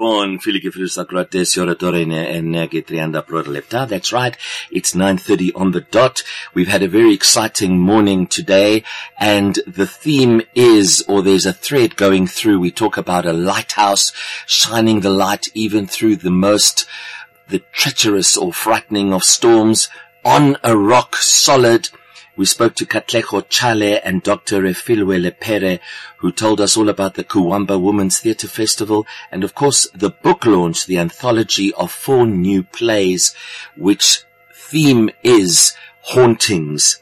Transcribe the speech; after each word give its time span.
Bon, 0.00 0.38
Filike 0.38 0.72
Frusakrates, 0.72 1.58
Yoratorene, 1.58 2.34
and 2.34 2.54
Getrianda 2.54 3.22
Prolepta. 3.22 3.86
That's 3.86 4.14
right. 4.14 4.34
It's 4.70 4.94
9.30 4.94 5.52
on 5.54 5.72
the 5.72 5.82
dot. 5.82 6.22
We've 6.54 6.68
had 6.68 6.82
a 6.82 6.88
very 6.88 7.12
exciting 7.12 7.78
morning 7.78 8.26
today, 8.26 8.82
and 9.18 9.58
the 9.66 9.86
theme 9.86 10.40
is, 10.54 11.04
or 11.06 11.20
there's 11.20 11.44
a 11.44 11.52
thread 11.52 11.96
going 11.96 12.26
through, 12.26 12.60
we 12.60 12.70
talk 12.70 12.96
about 12.96 13.26
a 13.26 13.34
lighthouse 13.34 14.14
shining 14.46 15.00
the 15.00 15.10
light 15.10 15.48
even 15.52 15.86
through 15.86 16.16
the 16.16 16.30
most, 16.30 16.86
the 17.48 17.58
treacherous 17.70 18.38
or 18.38 18.54
frightening 18.54 19.12
of 19.12 19.22
storms 19.22 19.90
on 20.24 20.56
a 20.64 20.78
rock 20.78 21.16
solid, 21.16 21.90
we 22.40 22.46
spoke 22.46 22.74
to 22.74 22.86
Katlego 22.86 23.46
Chale 23.50 24.00
and 24.02 24.22
Dr. 24.22 24.62
Refilwe 24.62 25.20
Lepere, 25.20 25.78
who 26.16 26.32
told 26.32 26.58
us 26.58 26.74
all 26.74 26.88
about 26.88 27.12
the 27.12 27.22
Kuwamba 27.22 27.78
Women's 27.78 28.18
Theatre 28.18 28.48
Festival 28.48 29.06
and 29.30 29.44
of 29.44 29.54
course 29.54 29.86
the 29.92 30.08
book 30.08 30.46
launch, 30.46 30.86
the 30.86 30.96
anthology 30.96 31.70
of 31.74 31.92
four 31.92 32.26
new 32.26 32.62
plays, 32.62 33.34
which 33.76 34.24
theme 34.54 35.10
is 35.22 35.74
hauntings. 36.02 37.00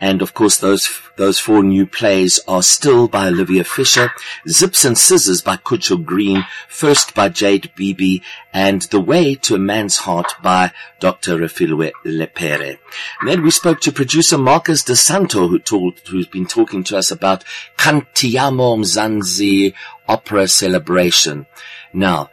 And 0.00 0.22
of 0.22 0.32
course, 0.32 0.58
those, 0.58 0.88
those 1.16 1.38
four 1.40 1.62
new 1.62 1.84
plays 1.84 2.38
are 2.46 2.62
still 2.62 3.08
by 3.08 3.26
Olivia 3.26 3.64
Fisher, 3.64 4.12
Zips 4.48 4.84
and 4.84 4.96
Scissors 4.96 5.42
by 5.42 5.56
Khutjo 5.56 6.02
Green, 6.04 6.46
First 6.68 7.14
by 7.14 7.28
Jade 7.28 7.72
Beebe, 7.74 8.20
and 8.52 8.82
The 8.82 9.00
Way 9.00 9.34
to 9.34 9.56
a 9.56 9.58
Man's 9.58 9.98
Heart 9.98 10.34
by 10.40 10.72
Dr. 11.00 11.36
Refilwe 11.38 11.90
Lepere. 12.04 12.78
And 13.20 13.28
then 13.28 13.42
we 13.42 13.50
spoke 13.50 13.80
to 13.80 13.92
producer 13.92 14.38
Marcus 14.38 14.84
De 14.84 14.94
Santo, 14.94 15.48
who 15.48 15.58
told, 15.58 15.98
who's 16.06 16.28
been 16.28 16.46
talking 16.46 16.84
to 16.84 16.96
us 16.96 17.10
about 17.10 17.44
Kantiamo 17.76 18.78
Mzansi 18.78 19.74
opera 20.06 20.46
celebration. 20.46 21.46
Now, 21.92 22.30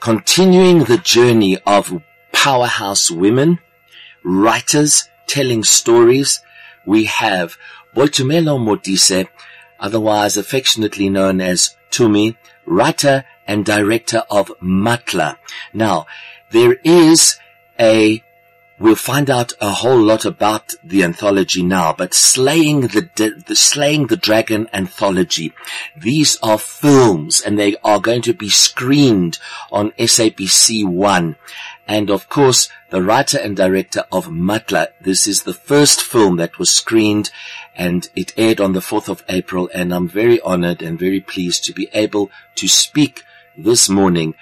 continuing 0.00 0.84
the 0.84 0.98
journey 0.98 1.58
of 1.64 2.02
powerhouse 2.32 3.10
women, 3.10 3.60
writers 4.24 5.08
telling 5.26 5.64
stories, 5.64 6.40
we 6.84 7.04
have 7.04 7.56
Boitumelo 7.94 8.58
Modise, 8.58 9.28
otherwise 9.78 10.36
affectionately 10.36 11.08
known 11.08 11.40
as 11.40 11.76
Tumi, 11.90 12.36
writer 12.66 13.24
and 13.46 13.64
director 13.64 14.24
of 14.30 14.48
Matla. 14.60 15.36
Now, 15.72 16.06
there 16.50 16.74
is 16.84 17.36
a 17.78 18.22
We'll 18.76 18.96
find 18.96 19.30
out 19.30 19.52
a 19.60 19.70
whole 19.70 20.00
lot 20.00 20.24
about 20.24 20.74
the 20.82 21.04
anthology 21.04 21.62
now, 21.62 21.94
but 21.96 22.12
slaying 22.12 22.80
the, 22.88 23.08
the, 23.46 23.54
slaying 23.54 24.08
the 24.08 24.16
dragon 24.16 24.68
anthology. 24.72 25.54
These 25.96 26.38
are 26.42 26.58
films 26.58 27.40
and 27.40 27.56
they 27.56 27.76
are 27.84 28.00
going 28.00 28.22
to 28.22 28.34
be 28.34 28.50
screened 28.50 29.38
on 29.70 29.92
SABC 29.92 30.84
one. 30.84 31.36
And 31.86 32.10
of 32.10 32.28
course, 32.28 32.68
the 32.90 33.02
writer 33.02 33.38
and 33.38 33.56
director 33.56 34.04
of 34.10 34.26
Matla. 34.28 34.88
This 35.00 35.26
is 35.26 35.42
the 35.42 35.52
first 35.52 36.00
film 36.00 36.36
that 36.36 36.58
was 36.58 36.70
screened 36.70 37.30
and 37.76 38.08
it 38.16 38.32
aired 38.36 38.60
on 38.60 38.72
the 38.72 38.80
4th 38.80 39.08
of 39.08 39.24
April. 39.28 39.68
And 39.74 39.92
I'm 39.92 40.08
very 40.08 40.40
honored 40.40 40.82
and 40.82 40.98
very 40.98 41.20
pleased 41.20 41.64
to 41.64 41.72
be 41.72 41.88
able 41.92 42.30
to 42.56 42.68
speak 42.68 43.24
this 43.56 43.88
morning 43.88 44.34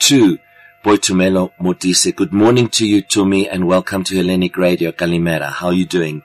to 0.00 0.38
Boitumelo 0.84 1.52
Modise. 1.60 2.14
Good 2.14 2.32
morning 2.32 2.68
to 2.70 2.86
you, 2.86 3.02
Tumi, 3.02 3.48
and 3.50 3.66
welcome 3.66 4.04
to 4.04 4.16
Hellenic 4.16 4.56
Radio 4.56 4.92
Kalimera. 4.92 5.50
How 5.50 5.68
are 5.68 5.72
you 5.72 5.86
doing? 5.86 6.22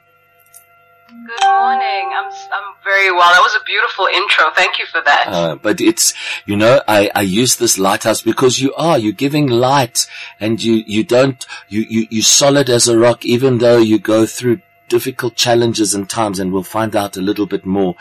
Good 1.31 1.47
morning. 1.47 2.09
I'm, 2.13 2.25
I'm 2.25 2.73
very 2.83 3.09
well. 3.09 3.31
That 3.31 3.39
was 3.41 3.55
a 3.55 3.63
beautiful 3.63 4.05
intro. 4.07 4.51
Thank 4.53 4.79
you 4.79 4.85
for 4.85 5.01
that. 5.05 5.27
Uh, 5.29 5.55
but 5.55 5.79
it's, 5.79 6.13
you 6.45 6.57
know, 6.57 6.81
I, 6.89 7.09
I 7.15 7.21
use 7.21 7.55
this 7.55 7.77
lighthouse 7.77 8.21
because 8.21 8.59
you 8.59 8.73
are, 8.73 8.97
you're 8.97 9.13
giving 9.13 9.47
light 9.47 10.07
and 10.41 10.61
you, 10.61 10.83
you 10.85 11.05
don't, 11.05 11.45
you, 11.69 11.85
you, 11.89 12.07
you're 12.09 12.23
solid 12.23 12.69
as 12.69 12.89
a 12.89 12.97
rock, 12.97 13.23
even 13.23 13.59
though 13.59 13.77
you 13.77 13.97
go 13.97 14.25
through 14.25 14.61
difficult 14.89 15.35
challenges 15.35 15.93
and 15.93 16.09
times 16.09 16.37
and 16.37 16.51
we'll 16.51 16.63
find 16.63 16.97
out 16.97 17.15
a 17.15 17.21
little 17.21 17.45
bit 17.45 17.65
more. 17.65 17.95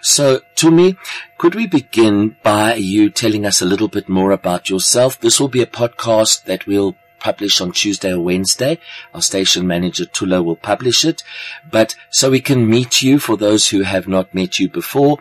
So 0.00 0.42
Tumi, 0.54 0.96
could 1.38 1.56
we 1.56 1.66
begin 1.66 2.36
by 2.44 2.74
you 2.74 3.10
telling 3.10 3.44
us 3.44 3.60
a 3.60 3.66
little 3.66 3.88
bit 3.88 4.08
more 4.08 4.30
about 4.30 4.70
yourself? 4.70 5.18
This 5.18 5.40
will 5.40 5.48
be 5.48 5.62
a 5.62 5.66
podcast 5.66 6.44
that 6.44 6.68
we'll 6.68 6.94
publish 7.18 7.60
on 7.60 7.72
Tuesday 7.72 8.12
or 8.12 8.20
Wednesday. 8.20 8.78
Our 9.14 9.22
station 9.22 9.66
manager 9.66 10.04
Tula 10.06 10.42
will 10.42 10.56
publish 10.56 11.04
it, 11.04 11.22
but 11.70 11.94
so 12.10 12.30
we 12.30 12.40
can 12.40 12.68
meet 12.68 13.02
you 13.02 13.18
for 13.18 13.36
those 13.36 13.68
who 13.68 13.82
have 13.82 14.08
not 14.08 14.34
met 14.34 14.58
you 14.58 14.68
before. 14.68 15.18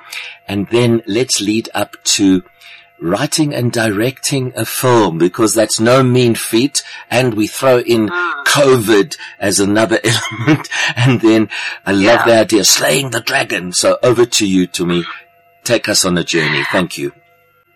And 0.48 0.68
then 0.70 1.02
let's 1.08 1.42
lead 1.42 1.70
up 1.74 1.98
to 2.16 2.44
writing 3.00 3.54
and 3.54 3.72
directing 3.72 4.54
a 4.56 4.66
film 4.66 5.18
because 5.18 5.54
that's 5.54 5.80
no 5.80 6.04
mean 6.04 6.36
feat. 6.36 6.84
And 7.10 7.34
we 7.34 7.48
throw 7.48 7.80
in 7.80 8.10
mm. 8.10 8.44
COVID 8.46 9.18
as 9.40 9.60
another 9.60 10.00
element. 10.40 10.70
And 10.96 11.22
then 11.22 11.50
I 11.86 11.92
love 11.92 12.22
yeah. 12.22 12.26
the 12.26 12.40
idea, 12.42 12.64
slaying 12.64 13.12
the 13.12 13.22
dragon. 13.22 13.72
So 13.74 13.98
over 14.02 14.26
to 14.26 14.48
you, 14.48 14.68
Tumi. 14.68 15.04
Take 15.64 15.90
us 15.90 16.06
on 16.06 16.18
a 16.18 16.24
journey. 16.24 16.64
Thank 16.72 16.98
you. 16.98 17.12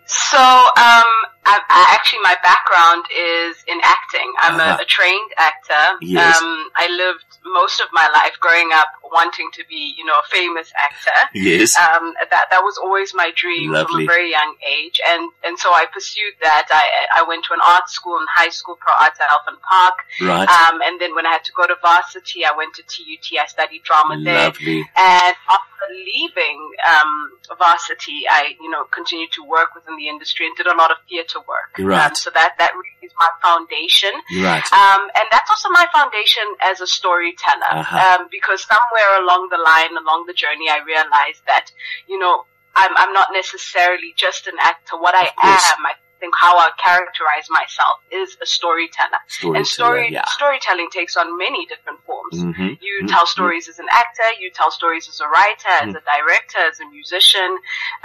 So, 0.06 0.38
um, 0.38 1.04
I, 1.44 1.60
I 1.68 1.94
actually, 1.96 2.20
my 2.20 2.36
background 2.42 3.04
is 3.10 3.64
in 3.66 3.80
acting. 3.82 4.28
I'm 4.40 4.60
uh-huh. 4.60 4.76
a, 4.78 4.82
a, 4.82 4.86
trained 4.86 5.30
actor. 5.38 5.96
Yes. 6.02 6.36
Um, 6.36 6.68
I 6.76 6.88
lived 6.92 7.24
most 7.44 7.80
of 7.80 7.88
my 7.92 8.08
life 8.12 8.36
growing 8.40 8.70
up 8.72 8.88
wanting 9.10 9.48
to 9.54 9.64
be, 9.68 9.94
you 9.96 10.04
know, 10.04 10.14
a 10.14 10.28
famous 10.30 10.70
actor. 10.76 11.16
Yes. 11.34 11.76
Um, 11.76 12.14
that, 12.30 12.46
that 12.50 12.62
was 12.62 12.76
always 12.76 13.14
my 13.14 13.32
dream 13.34 13.72
Lovely. 13.72 13.90
from 13.92 14.02
a 14.02 14.06
very 14.06 14.30
young 14.30 14.54
age. 14.60 15.00
And, 15.08 15.32
and 15.42 15.58
so 15.58 15.70
I 15.70 15.86
pursued 15.92 16.34
that. 16.42 16.68
I, 16.70 17.22
I 17.22 17.24
went 17.26 17.44
to 17.46 17.54
an 17.54 17.60
art 17.66 17.88
school 17.88 18.16
in 18.16 18.26
high 18.28 18.50
school 18.50 18.76
pro 18.78 18.92
arts 19.00 19.18
at 19.18 19.28
Alphen 19.32 19.58
Park. 19.64 19.96
Right. 20.20 20.48
Um, 20.48 20.80
and 20.82 21.00
then 21.00 21.14
when 21.14 21.26
I 21.26 21.30
had 21.30 21.44
to 21.44 21.52
go 21.56 21.66
to 21.66 21.74
varsity, 21.80 22.44
I 22.44 22.52
went 22.56 22.74
to 22.74 22.82
TUT. 22.82 23.40
I 23.40 23.46
studied 23.46 23.82
drama 23.82 24.14
Lovely. 24.16 24.84
there. 24.84 24.92
And 24.96 25.34
after 25.48 25.69
leaving, 25.90 26.70
um, 26.86 27.32
varsity, 27.58 28.24
I, 28.30 28.54
you 28.60 28.70
know, 28.70 28.84
continued 28.84 29.32
to 29.32 29.44
work 29.44 29.74
within 29.74 29.96
the 29.96 30.08
industry 30.08 30.46
and 30.46 30.56
did 30.56 30.66
a 30.66 30.74
lot 30.74 30.90
of 30.90 30.98
theater 31.08 31.38
work. 31.40 31.76
Right. 31.78 32.06
Um, 32.06 32.14
so 32.14 32.30
that, 32.30 32.54
that 32.58 32.72
really 32.72 33.06
is 33.06 33.12
my 33.18 33.28
foundation. 33.42 34.12
Right. 34.38 34.64
Um, 34.72 35.10
and 35.16 35.26
that's 35.30 35.50
also 35.50 35.68
my 35.70 35.86
foundation 35.92 36.44
as 36.62 36.80
a 36.80 36.86
storyteller. 36.86 37.70
Uh-huh. 37.70 38.20
Um, 38.20 38.28
because 38.30 38.64
somewhere 38.64 39.22
along 39.22 39.48
the 39.50 39.58
line, 39.58 39.96
along 39.96 40.26
the 40.26 40.34
journey, 40.34 40.68
I 40.68 40.80
realized 40.86 41.42
that, 41.46 41.72
you 42.06 42.18
know, 42.18 42.44
I'm, 42.76 42.96
I'm 42.96 43.12
not 43.12 43.28
necessarily 43.32 44.14
just 44.16 44.46
an 44.46 44.54
actor. 44.60 44.96
What 44.96 45.14
I 45.14 45.26
am, 45.42 45.86
I 45.86 45.94
think 46.20 46.34
how 46.38 46.56
I 46.56 46.70
characterize 46.76 47.48
myself 47.50 47.98
is 48.12 48.36
a 48.42 48.46
storyteller. 48.46 49.18
storyteller 49.26 49.56
and 49.56 49.66
story, 49.66 50.08
yeah. 50.12 50.28
storytelling 50.28 50.88
takes 50.92 51.16
on 51.16 51.36
many 51.38 51.66
different 51.66 52.00
forms. 52.04 52.36
Mm-hmm. 52.36 52.78
You 52.80 53.00
mm-hmm. 53.00 53.06
tell 53.06 53.26
stories 53.26 53.68
as 53.68 53.78
an 53.78 53.86
actor, 53.90 54.28
you 54.38 54.50
tell 54.50 54.70
stories 54.70 55.08
as 55.08 55.20
a 55.20 55.28
writer, 55.28 55.74
as 55.82 55.88
mm-hmm. 55.88 55.96
a 55.96 56.02
director, 56.04 56.58
as 56.58 56.78
a 56.80 56.86
musician. 56.86 57.50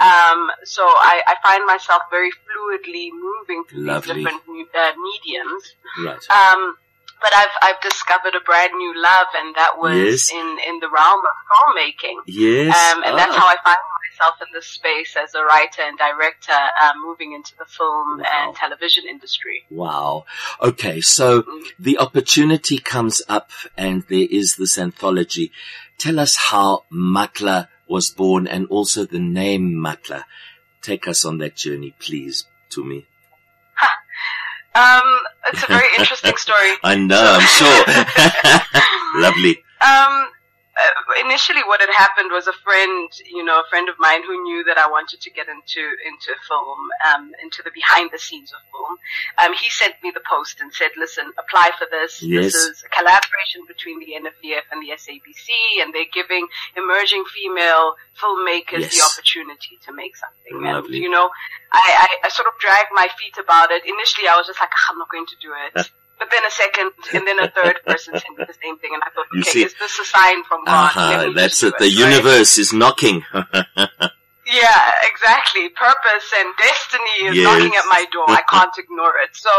Um, 0.00 0.50
so 0.64 0.82
I, 0.82 1.22
I, 1.26 1.34
find 1.44 1.64
myself 1.66 2.02
very 2.10 2.30
fluidly 2.30 3.10
moving 3.12 3.64
through 3.68 3.86
Lovely. 3.86 4.14
these 4.14 4.24
different 4.24 4.42
uh, 4.74 4.92
mediums. 4.96 5.74
Right. 6.02 6.30
Um, 6.30 6.76
but 7.20 7.32
I've 7.34 7.54
I've 7.62 7.80
discovered 7.80 8.34
a 8.34 8.40
brand 8.40 8.74
new 8.76 8.92
love, 9.00 9.28
and 9.36 9.54
that 9.56 9.78
was 9.78 9.96
yes. 9.96 10.32
in 10.32 10.46
in 10.68 10.80
the 10.80 10.88
realm 10.88 11.20
of 11.24 11.36
filmmaking. 11.48 12.20
Yes, 12.26 12.76
um, 12.76 13.02
and 13.04 13.14
ah. 13.14 13.16
that's 13.16 13.34
how 13.34 13.46
I 13.46 13.56
find 13.64 13.78
myself 14.16 14.36
in 14.40 14.52
this 14.52 14.66
space 14.66 15.16
as 15.16 15.34
a 15.34 15.44
writer 15.44 15.82
and 15.82 15.98
director, 15.98 16.52
um, 16.52 17.02
moving 17.04 17.32
into 17.32 17.54
the 17.58 17.64
film 17.64 18.18
wow. 18.18 18.24
and 18.26 18.56
television 18.56 19.04
industry. 19.08 19.64
Wow. 19.70 20.24
Okay, 20.60 21.00
so 21.00 21.42
mm. 21.42 21.62
the 21.78 21.98
opportunity 21.98 22.78
comes 22.78 23.22
up, 23.28 23.50
and 23.76 24.04
there 24.08 24.26
is 24.30 24.56
this 24.56 24.78
anthology. 24.78 25.52
Tell 25.98 26.18
us 26.18 26.36
how 26.36 26.84
Matla 26.92 27.68
was 27.88 28.10
born, 28.10 28.46
and 28.46 28.66
also 28.68 29.04
the 29.04 29.18
name 29.20 29.72
Matla. 29.72 30.24
Take 30.82 31.08
us 31.08 31.24
on 31.24 31.38
that 31.38 31.56
journey, 31.56 31.94
please, 31.98 32.44
Tumi. 32.70 33.04
Um, 34.74 35.20
it's 35.46 35.62
a 35.62 35.66
very 35.68 35.88
interesting 35.98 36.36
story. 36.36 36.72
I 36.84 36.96
know, 36.96 37.38
I'm 37.40 39.16
sure. 39.16 39.22
Lovely. 39.22 39.56
Um, 39.80 40.28
uh, 40.76 41.24
initially 41.24 41.62
what 41.64 41.80
had 41.80 41.90
happened 41.90 42.30
was 42.30 42.46
a 42.46 42.52
friend, 42.52 43.08
you 43.24 43.44
know, 43.44 43.60
a 43.60 43.68
friend 43.70 43.88
of 43.88 43.96
mine 43.98 44.22
who 44.22 44.42
knew 44.42 44.64
that 44.64 44.76
I 44.76 44.88
wanted 44.88 45.20
to 45.22 45.30
get 45.30 45.48
into, 45.48 45.80
into 46.04 46.36
film, 46.48 46.80
um, 47.08 47.32
into 47.42 47.62
the 47.64 47.70
behind 47.72 48.10
the 48.12 48.18
scenes 48.18 48.52
of 48.52 48.60
film. 48.68 48.98
Um, 49.40 49.56
he 49.56 49.70
sent 49.70 49.94
me 50.02 50.12
the 50.12 50.20
post 50.28 50.60
and 50.60 50.72
said, 50.72 50.92
listen, 50.98 51.32
apply 51.38 51.70
for 51.78 51.86
this. 51.90 52.22
Yes. 52.22 52.52
This 52.52 52.54
is 52.56 52.84
a 52.84 52.90
collaboration 52.92 53.64
between 53.66 54.00
the 54.00 54.20
NFVF 54.20 54.68
and 54.70 54.84
the 54.84 54.92
SABC 54.92 55.80
and 55.80 55.94
they're 55.94 56.12
giving 56.12 56.46
emerging 56.76 57.24
female 57.32 57.96
filmmakers 58.20 58.84
yes. 58.84 58.96
the 58.96 59.02
opportunity 59.04 59.80
to 59.86 59.92
make 59.92 60.16
something. 60.16 60.60
Lovely. 60.60 61.00
And, 61.00 61.04
you 61.04 61.10
know, 61.10 61.30
I, 61.72 62.04
I, 62.04 62.26
I 62.26 62.28
sort 62.28 62.48
of 62.48 62.54
dragged 62.60 62.92
my 62.92 63.08
feet 63.18 63.40
about 63.40 63.70
it. 63.70 63.82
Initially 63.88 64.28
I 64.28 64.36
was 64.36 64.46
just 64.46 64.60
like, 64.60 64.72
I'm 64.90 64.98
not 64.98 65.08
going 65.08 65.26
to 65.26 65.36
do 65.40 65.52
it. 65.56 65.88
But 66.18 66.28
then 66.30 66.44
a 66.46 66.50
second, 66.50 66.92
and 67.12 67.26
then 67.26 67.38
a 67.38 67.50
third 67.50 67.80
person 67.84 68.14
sent 68.14 68.38
me 68.38 68.44
the 68.46 68.54
same 68.62 68.78
thing, 68.78 68.92
and 68.94 69.02
I 69.02 69.10
thought, 69.10 69.26
okay, 69.38 69.60
is 69.60 69.74
this 69.78 69.98
a 69.98 70.04
sign 70.04 70.44
from 70.44 70.64
God? 70.64 70.86
Uh-huh, 70.96 71.32
that's 71.34 71.62
it. 71.62 71.74
The 71.78 71.90
universe 71.90 72.56
is 72.56 72.72
knocking. 72.72 73.22
yeah, 73.34 73.52
Yeah, 74.46 74.92
exactly. 75.02 75.68
Purpose 75.70 76.32
and 76.38 76.54
destiny 76.56 77.28
is 77.28 77.36
yes. 77.36 77.44
knocking 77.44 77.76
at 77.76 77.84
my 77.90 78.06
door. 78.12 78.24
I 78.28 78.42
can't 78.48 78.72
ignore 78.78 79.18
it. 79.18 79.34
So, 79.34 79.50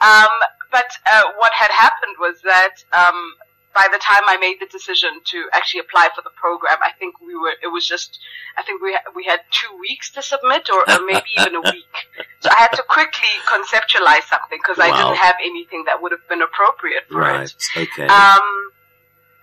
um, 0.00 0.28
but 0.70 0.86
uh, 1.12 1.22
what 1.38 1.52
had 1.52 1.70
happened 1.70 2.16
was 2.18 2.40
that 2.42 2.74
um, 2.92 3.34
by 3.74 3.88
the 3.90 3.98
time 3.98 4.22
I 4.26 4.36
made 4.36 4.58
the 4.60 4.66
decision 4.66 5.10
to 5.24 5.48
actually 5.52 5.80
apply 5.80 6.08
for 6.14 6.22
the 6.22 6.30
program, 6.36 6.78
I 6.80 6.92
think 6.98 7.20
we 7.20 7.34
were, 7.34 7.54
it 7.62 7.66
was 7.66 7.86
just, 7.86 8.18
I 8.56 8.62
think 8.62 8.80
we, 8.80 8.96
we 9.16 9.24
had 9.24 9.40
two 9.50 9.76
weeks 9.80 10.10
to 10.12 10.22
submit 10.22 10.70
or, 10.70 10.88
or 10.88 11.04
maybe 11.04 11.26
even 11.36 11.56
a 11.56 11.60
week. 11.60 11.94
So 12.40 12.50
I 12.50 12.54
had 12.54 12.72
to 12.78 12.84
quickly 12.88 13.34
conceptualize 13.50 14.30
something 14.30 14.58
because 14.62 14.78
wow. 14.78 14.84
I 14.84 14.96
didn't 14.96 15.18
have 15.18 15.34
anything 15.42 15.84
that 15.86 16.00
would 16.00 16.12
have 16.12 16.26
been 16.28 16.42
appropriate 16.42 17.02
for 17.10 17.18
right. 17.18 17.42
it. 17.42 17.54
Okay. 17.76 18.06
Um, 18.06 18.70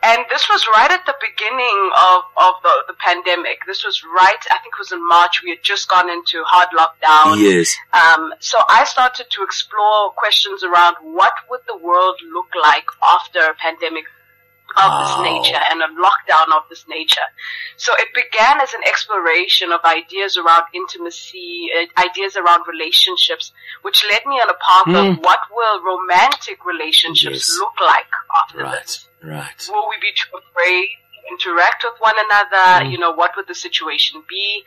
and 0.03 0.25
this 0.29 0.47
was 0.49 0.65
right 0.73 0.89
at 0.89 1.05
the 1.05 1.13
beginning 1.19 1.91
of, 1.93 2.23
of 2.37 2.53
the, 2.63 2.73
the 2.87 2.95
pandemic. 3.05 3.59
This 3.67 3.83
was 3.83 4.01
right, 4.15 4.39
I 4.49 4.57
think 4.63 4.73
it 4.73 4.79
was 4.79 4.91
in 4.91 5.05
March. 5.07 5.43
We 5.43 5.51
had 5.51 5.61
just 5.61 5.89
gone 5.89 6.09
into 6.09 6.41
hard 6.47 6.69
lockdown. 6.71 7.37
Yes. 7.37 7.75
Um, 7.93 8.33
so 8.39 8.57
I 8.67 8.85
started 8.85 9.27
to 9.29 9.43
explore 9.43 10.11
questions 10.11 10.63
around 10.63 10.95
what 11.03 11.33
would 11.49 11.61
the 11.67 11.77
world 11.77 12.15
look 12.33 12.47
like 12.59 12.85
after 13.03 13.39
a 13.39 13.53
pandemic 13.53 14.05
of 14.81 14.91
wow. 14.91 15.01
this 15.05 15.15
nature 15.31 15.61
and 15.69 15.81
a 15.81 15.89
lockdown 16.01 16.55
of 16.57 16.63
this 16.69 16.85
nature. 16.89 17.27
So 17.77 17.93
it 17.97 18.09
began 18.13 18.59
as 18.61 18.73
an 18.73 18.81
exploration 18.87 19.71
of 19.71 19.81
ideas 19.85 20.37
around 20.37 20.63
intimacy, 20.73 21.69
uh, 21.77 22.01
ideas 22.01 22.35
around 22.35 22.63
relationships, 22.67 23.51
which 23.81 24.03
led 24.09 24.25
me 24.25 24.35
on 24.35 24.49
a 24.49 24.57
path 24.57 24.87
mm. 24.87 24.99
of 24.99 25.15
hmm. 25.15 25.21
what 25.21 25.39
will 25.51 25.81
romantic 25.83 26.65
relationships 26.65 27.49
yes. 27.49 27.57
look 27.59 27.73
like 27.81 28.11
after 28.43 28.63
right. 28.63 28.83
this. 28.83 29.07
Right. 29.23 29.69
Will 29.69 29.87
we 29.89 29.97
be 30.01 30.11
too 30.15 30.37
afraid? 30.37 30.89
Interact 31.29 31.83
with 31.83 31.99
one 31.99 32.15
another, 32.17 32.85
mm. 32.85 32.91
you 32.91 32.97
know, 32.97 33.11
what 33.11 33.31
would 33.35 33.47
the 33.47 33.55
situation 33.55 34.23
be? 34.27 34.63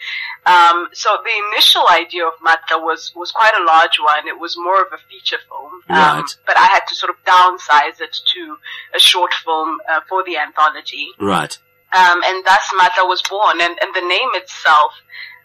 Um, 0.46 0.88
so 0.92 1.16
the 1.24 1.30
initial 1.52 1.84
idea 1.90 2.26
of 2.26 2.34
Matla 2.44 2.82
was, 2.82 3.12
was 3.16 3.32
quite 3.32 3.52
a 3.58 3.64
large 3.64 3.98
one. 3.98 4.28
It 4.28 4.38
was 4.38 4.56
more 4.56 4.82
of 4.82 4.88
a 4.92 4.98
feature 5.08 5.38
film. 5.48 5.72
Um, 5.88 6.20
right. 6.20 6.36
but 6.46 6.56
I 6.56 6.66
had 6.66 6.86
to 6.88 6.94
sort 6.94 7.10
of 7.10 7.16
downsize 7.24 8.00
it 8.00 8.16
to 8.34 8.56
a 8.94 8.98
short 8.98 9.32
film 9.44 9.78
uh, 9.90 10.00
for 10.08 10.24
the 10.24 10.36
anthology. 10.36 11.08
Right. 11.18 11.58
Um, 11.92 12.22
and 12.24 12.44
thus 12.44 12.72
Matla 12.78 13.06
was 13.08 13.22
born. 13.22 13.60
And, 13.60 13.78
and 13.80 13.94
the 13.94 14.00
name 14.00 14.30
itself, 14.34 14.92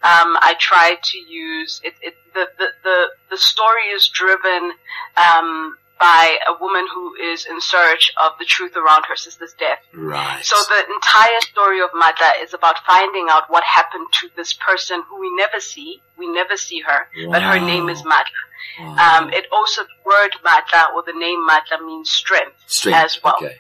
um, 0.02 0.38
I 0.40 0.56
tried 0.60 1.04
to 1.04 1.18
use 1.18 1.82
it, 1.84 1.94
it 2.02 2.16
the, 2.34 2.48
the, 2.58 2.68
the, 2.84 3.06
the 3.32 3.38
story 3.38 3.84
is 3.94 4.08
driven, 4.08 4.72
um, 5.18 5.78
by 6.00 6.38
a 6.48 6.54
woman 6.62 6.88
who 6.94 7.14
is 7.16 7.46
in 7.46 7.60
search 7.60 8.14
of 8.24 8.32
the 8.40 8.46
truth 8.46 8.78
around 8.78 9.04
her 9.10 9.18
sister's 9.18 9.54
death. 9.60 9.80
Right. 9.94 10.44
So 10.44 10.56
the 10.70 10.94
entire 10.94 11.42
story 11.42 11.82
of 11.82 11.90
Matla 11.92 12.32
is 12.42 12.54
about 12.54 12.78
finding 12.88 13.28
out 13.30 13.50
what 13.50 13.64
happened 13.64 14.08
to 14.22 14.30
this 14.36 14.54
person 14.54 15.04
who 15.10 15.20
we 15.20 15.36
never 15.36 15.60
see. 15.60 16.02
We 16.18 16.32
never 16.32 16.56
see 16.56 16.80
her, 16.80 17.08
wow. 17.26 17.32
but 17.32 17.42
her 17.44 17.60
name 17.60 17.90
is 17.90 18.02
Matla. 18.04 18.44
Wow. 18.80 19.24
Um, 19.24 19.34
it 19.34 19.46
also, 19.52 19.84
the 19.84 19.90
word 20.06 20.32
Matla 20.46 20.94
or 20.94 21.04
the 21.04 21.18
name 21.18 21.46
Matla 21.48 21.86
means 21.86 22.10
strength, 22.10 22.56
strength. 22.66 22.98
as 22.98 23.20
well. 23.22 23.36
Okay. 23.38 23.58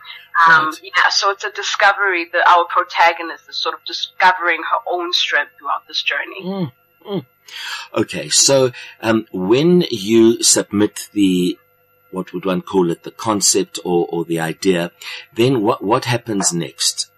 Um, 0.48 0.68
right. 0.68 0.80
yeah, 0.84 1.10
so 1.10 1.32
it's 1.32 1.44
a 1.44 1.52
discovery 1.52 2.30
that 2.32 2.48
our 2.48 2.66
protagonist 2.66 3.50
is 3.50 3.58
sort 3.58 3.76
of 3.76 3.84
discovering 3.86 4.62
her 4.72 4.78
own 4.90 5.12
strength 5.12 5.52
throughout 5.60 5.86
this 5.88 6.02
journey. 6.02 6.44
Mm. 6.44 6.72
Mm. 7.06 7.26
Okay, 7.94 8.30
so 8.30 8.72
um, 9.02 9.26
when 9.34 9.84
you 9.90 10.42
submit 10.44 11.10
the 11.12 11.58
what 12.12 12.34
would 12.34 12.46
one 12.46 12.62
call 12.62 12.90
it, 12.92 13.04
the 13.04 13.12
concept 13.12 13.80
or, 13.84 14.08
or 14.10 14.26
the 14.26 14.40
idea, 14.40 14.92
then 15.34 15.62
what, 15.62 15.84
what 15.84 16.06
happens 16.06 16.54
next? 16.54 17.10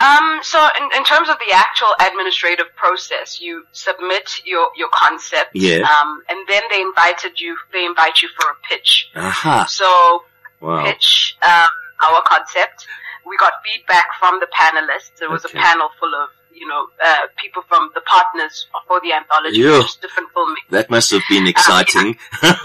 Um, 0.00 0.40
so 0.42 0.68
in, 0.76 0.98
in, 0.98 1.04
terms 1.04 1.28
of 1.28 1.36
the 1.38 1.54
actual 1.54 1.94
administrative 2.00 2.66
process, 2.76 3.40
you 3.40 3.64
submit 3.72 4.28
your, 4.44 4.68
your 4.76 4.88
concept. 4.92 5.50
Yeah. 5.54 5.82
Um, 5.82 6.20
and 6.28 6.46
then 6.48 6.62
they 6.68 6.80
invited 6.80 7.40
you, 7.40 7.56
they 7.72 7.84
invite 7.84 8.20
you 8.20 8.28
for 8.36 8.50
a 8.50 8.54
pitch. 8.68 9.10
Uh-huh. 9.14 9.66
So 9.66 10.24
wow. 10.60 10.84
pitch, 10.84 11.36
um, 11.42 11.68
our 12.02 12.22
concept. 12.26 12.86
We 13.26 13.36
got 13.38 13.52
feedback 13.64 14.06
from 14.18 14.40
the 14.40 14.46
panelists. 14.52 15.18
There 15.18 15.30
was 15.30 15.44
okay. 15.46 15.58
a 15.58 15.62
panel 15.62 15.88
full 15.98 16.12
of 16.14 16.28
you 16.54 16.66
know, 16.66 16.86
uh, 17.04 17.18
people 17.36 17.62
from 17.68 17.90
the 17.94 18.00
partners 18.02 18.66
for 18.86 19.00
the 19.00 19.12
anthology, 19.12 19.58
yeah. 19.58 19.82
different 20.00 20.28
filmmakers. 20.32 20.70
That 20.70 20.90
must 20.90 21.10
have 21.10 21.22
been 21.28 21.46
exciting. 21.46 22.16
Um, 22.42 22.56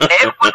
it 0.00 0.34
was, 0.42 0.52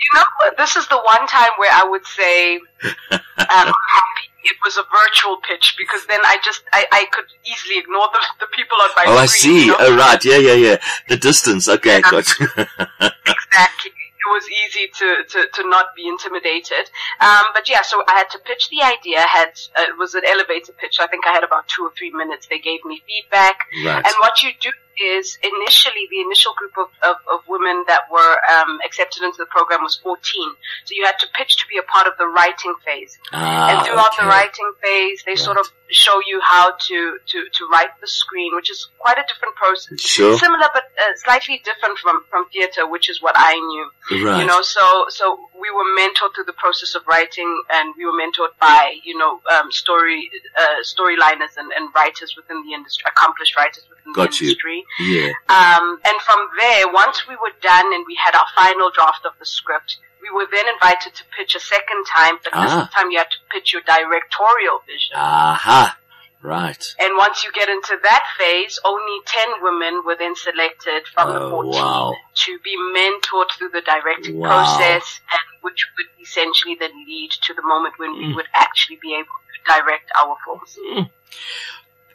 you 0.00 0.10
know, 0.14 0.24
this 0.56 0.76
is 0.76 0.88
the 0.88 0.98
one 0.98 1.26
time 1.26 1.50
where 1.58 1.70
I 1.72 1.84
would 1.88 2.06
say 2.06 2.56
um, 2.80 3.20
happy 3.48 4.30
it 4.42 4.56
was 4.64 4.78
a 4.78 4.84
virtual 4.90 5.36
pitch 5.46 5.74
because 5.76 6.06
then 6.06 6.20
I 6.24 6.38
just 6.42 6.62
I, 6.72 6.86
I 6.92 7.04
could 7.12 7.26
easily 7.44 7.78
ignore 7.78 8.08
the, 8.12 8.20
the 8.40 8.46
people 8.52 8.78
on 8.80 8.88
my 8.96 9.04
oh, 9.06 9.12
screen. 9.12 9.16
Oh, 9.16 9.20
I 9.20 9.26
see. 9.26 9.66
You 9.66 9.72
know? 9.72 9.76
Oh, 9.80 9.96
right. 9.96 10.24
Yeah, 10.24 10.38
yeah, 10.38 10.54
yeah. 10.54 10.76
The 11.08 11.16
distance. 11.18 11.68
Okay, 11.68 12.00
yeah. 12.00 12.18
exactly 13.26 13.92
it 14.20 14.30
was 14.30 14.44
easy 14.50 14.88
to, 14.88 15.24
to, 15.28 15.48
to 15.54 15.68
not 15.68 15.86
be 15.96 16.06
intimidated. 16.06 16.90
Um, 17.20 17.44
but 17.54 17.68
yeah, 17.68 17.82
so 17.82 18.02
I 18.06 18.18
had 18.18 18.30
to 18.30 18.38
pitch 18.38 18.68
the 18.68 18.82
idea. 18.82 19.20
Had 19.20 19.52
uh, 19.76 19.88
it 19.88 19.98
was 19.98 20.14
an 20.14 20.22
elevator 20.26 20.72
pitch. 20.72 20.98
I 21.00 21.06
think 21.06 21.26
I 21.26 21.32
had 21.32 21.44
about 21.44 21.68
two 21.68 21.84
or 21.84 21.90
three 21.96 22.10
minutes. 22.10 22.46
They 22.46 22.58
gave 22.58 22.84
me 22.84 23.02
feedback, 23.06 23.60
right. 23.84 24.04
and 24.04 24.14
what 24.20 24.42
you 24.42 24.50
do 24.60 24.70
is 25.00 25.38
initially 25.42 26.06
the 26.10 26.20
initial 26.20 26.52
group 26.56 26.76
of, 26.76 26.88
of, 27.02 27.16
of 27.32 27.40
women 27.48 27.84
that 27.88 28.02
were 28.10 28.36
um, 28.52 28.78
accepted 28.84 29.22
into 29.22 29.38
the 29.38 29.46
program 29.46 29.82
was 29.82 29.96
14. 30.02 30.20
So 30.84 30.94
you 30.94 31.04
had 31.04 31.18
to 31.20 31.26
pitch 31.34 31.56
to 31.58 31.66
be 31.68 31.78
a 31.78 31.82
part 31.82 32.06
of 32.06 32.14
the 32.18 32.26
writing 32.26 32.74
phase. 32.84 33.18
Ah, 33.32 33.70
and 33.70 33.86
throughout 33.86 34.12
okay. 34.14 34.22
the 34.22 34.28
writing 34.28 34.72
phase, 34.82 35.22
they 35.24 35.32
right. 35.32 35.38
sort 35.38 35.58
of 35.58 35.66
show 35.90 36.20
you 36.26 36.40
how 36.42 36.72
to, 36.78 37.18
to, 37.26 37.38
to 37.52 37.68
write 37.72 37.90
the 38.00 38.06
screen, 38.06 38.54
which 38.54 38.70
is 38.70 38.88
quite 38.98 39.18
a 39.18 39.24
different 39.26 39.56
process. 39.56 40.00
Sure. 40.00 40.36
Similar, 40.38 40.68
but 40.72 40.84
uh, 40.84 41.12
slightly 41.16 41.60
different 41.64 41.98
from, 41.98 42.22
from 42.30 42.48
theater, 42.50 42.86
which 42.88 43.10
is 43.10 43.20
what 43.20 43.34
I 43.36 43.54
knew. 43.54 44.24
Right. 44.24 44.40
You 44.40 44.46
know, 44.46 44.62
so, 44.62 45.06
so 45.08 45.38
we 45.60 45.70
were 45.70 45.84
mentored 45.98 46.34
through 46.34 46.44
the 46.44 46.56
process 46.56 46.94
of 46.94 47.02
writing 47.06 47.62
and 47.72 47.94
we 47.96 48.04
were 48.06 48.12
mentored 48.12 48.56
by, 48.60 48.96
you 49.04 49.16
know, 49.16 49.40
um, 49.52 49.70
story, 49.70 50.30
uh, 50.58 50.82
storyliners 50.82 51.56
and, 51.56 51.70
and 51.76 51.90
writers 51.94 52.34
within 52.36 52.64
the 52.64 52.72
industry, 52.72 53.04
accomplished 53.06 53.56
writers 53.56 53.84
within 53.88 54.12
Got 54.12 54.32
the 54.32 54.44
industry. 54.44 54.84
You. 54.98 55.06
Yeah. 55.06 55.32
Um, 55.48 56.00
and 56.04 56.20
from 56.22 56.48
there, 56.58 56.90
once 56.92 57.28
we 57.28 57.36
were 57.36 57.52
done 57.60 57.92
and 57.92 58.04
we 58.06 58.16
had 58.16 58.34
our 58.34 58.46
final 58.56 58.90
draft 58.90 59.26
of 59.26 59.32
the 59.38 59.46
script, 59.46 59.98
we 60.22 60.30
were 60.30 60.46
then 60.50 60.64
invited 60.68 61.14
to 61.14 61.24
pitch 61.36 61.54
a 61.54 61.60
second 61.60 62.04
time, 62.06 62.36
but 62.42 62.52
ah. 62.52 62.60
this 62.64 62.94
time 62.94 63.10
you 63.10 63.18
had 63.18 63.30
to 63.30 63.38
pitch 63.50 63.72
your 63.72 63.82
directorial 63.82 64.80
vision. 64.86 65.16
Aha. 65.16 65.96
Right. 66.42 66.82
And 66.98 67.16
once 67.18 67.44
you 67.44 67.52
get 67.52 67.68
into 67.68 67.98
that 68.02 68.24
phase, 68.38 68.78
only 68.84 69.18
10 69.26 69.48
women 69.60 70.02
were 70.06 70.16
then 70.18 70.34
selected 70.34 71.06
from 71.12 71.28
oh, 71.28 71.32
the 71.32 71.50
14 71.50 71.72
wow. 71.72 72.14
to 72.34 72.58
be 72.64 72.76
mentored 72.78 73.50
through 73.58 73.68
the 73.68 73.82
directing 73.82 74.38
wow. 74.38 74.48
process, 74.48 75.20
and 75.32 75.62
which 75.62 75.86
would 75.98 76.06
essentially 76.22 76.76
then 76.80 76.92
lead 77.06 77.30
to 77.42 77.52
the 77.52 77.62
moment 77.62 77.94
when 77.98 78.14
mm. 78.14 78.28
we 78.28 78.34
would 78.34 78.48
actually 78.54 78.98
be 79.02 79.14
able 79.14 79.26
to 79.26 79.80
direct 79.80 80.10
our 80.18 80.36
films. 80.46 80.78
Mm. 80.96 81.10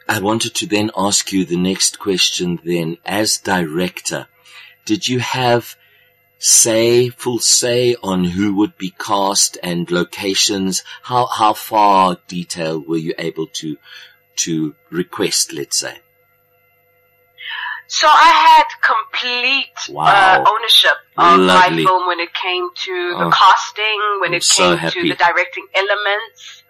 I 0.08 0.20
wanted 0.20 0.56
to 0.56 0.66
then 0.66 0.90
ask 0.98 1.32
you 1.32 1.46
the 1.46 1.58
next 1.58 2.00
question 2.00 2.60
then. 2.64 2.98
As 3.06 3.38
director, 3.38 4.28
did 4.86 5.08
you 5.08 5.20
have 5.20 5.76
say, 6.38 7.10
full 7.10 7.40
say 7.40 7.96
on 8.04 8.24
who 8.24 8.56
would 8.56 8.78
be 8.78 8.92
cast 8.92 9.58
and 9.64 9.90
locations? 9.90 10.84
How, 11.04 11.26
how 11.26 11.54
far 11.54 12.18
detail 12.28 12.80
were 12.80 12.98
you 12.98 13.14
able 13.18 13.48
to, 13.48 13.78
to 14.38 14.76
request, 14.90 15.54
let's 15.54 15.80
say? 15.80 15.98
So 17.88 18.08
I 18.08 18.32
had 18.58 18.66
complete 18.82 19.94
wow. 19.96 20.06
uh, 20.06 20.46
ownership 20.50 20.98
of 21.18 21.40
Lovely. 21.40 21.84
my 21.84 21.84
film 21.86 22.08
when 22.08 22.20
it 22.20 22.34
came 22.34 22.70
to 22.74 23.16
the 23.18 23.26
oh, 23.26 23.32
casting, 23.32 24.00
when 24.22 24.32
I'm 24.32 24.38
it 24.38 24.44
so 24.44 24.76
came 24.76 24.90
to 24.90 25.08
the 25.08 25.16
directing 25.16 25.68
elements. 25.76 26.64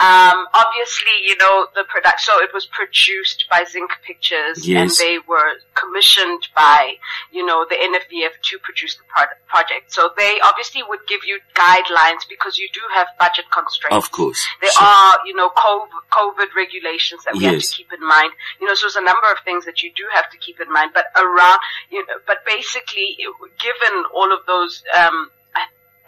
Um, 0.00 0.46
obviously, 0.54 1.12
you 1.24 1.36
know, 1.38 1.66
the 1.74 1.84
product, 1.84 2.20
so 2.20 2.40
it 2.40 2.50
was 2.54 2.66
produced 2.66 3.46
by 3.50 3.64
Zinc 3.68 3.90
Pictures 4.06 4.66
yes. 4.66 4.78
and 4.78 4.90
they 4.94 5.18
were 5.26 5.58
commissioned 5.74 6.46
by, 6.54 6.94
you 7.32 7.44
know, 7.44 7.66
the 7.68 7.74
NFVF 7.74 8.38
to 8.40 8.58
produce 8.62 8.96
the 8.96 9.02
pro- 9.08 9.34
project. 9.46 9.92
So 9.92 10.10
they 10.16 10.38
obviously 10.42 10.82
would 10.88 11.00
give 11.08 11.20
you 11.26 11.40
guidelines 11.54 12.22
because 12.28 12.58
you 12.58 12.68
do 12.72 12.80
have 12.94 13.08
budget 13.18 13.46
constraints. 13.50 14.06
Of 14.06 14.12
course. 14.12 14.38
There 14.60 14.70
sure. 14.70 14.86
are, 14.86 15.18
you 15.26 15.34
know, 15.34 15.50
COVID, 15.50 15.90
COVID 16.12 16.54
regulations 16.54 17.24
that 17.24 17.34
we 17.34 17.42
yes. 17.42 17.52
have 17.52 17.62
to 17.62 17.76
keep 17.76 17.92
in 17.92 18.06
mind. 18.06 18.32
You 18.60 18.66
know, 18.68 18.74
so 18.74 18.86
there's 18.86 18.96
a 18.96 19.02
number 19.02 19.30
of 19.32 19.38
things 19.44 19.64
that 19.64 19.82
you 19.82 19.90
do 19.94 20.04
have 20.12 20.30
to 20.30 20.38
keep 20.38 20.60
in 20.60 20.72
mind, 20.72 20.92
but 20.94 21.06
around, 21.16 21.58
you 21.90 22.06
know, 22.06 22.22
but 22.26 22.46
basically, 22.46 23.18
given 23.58 24.04
all 24.14 24.32
of 24.32 24.46
those, 24.46 24.82
um, 24.96 25.30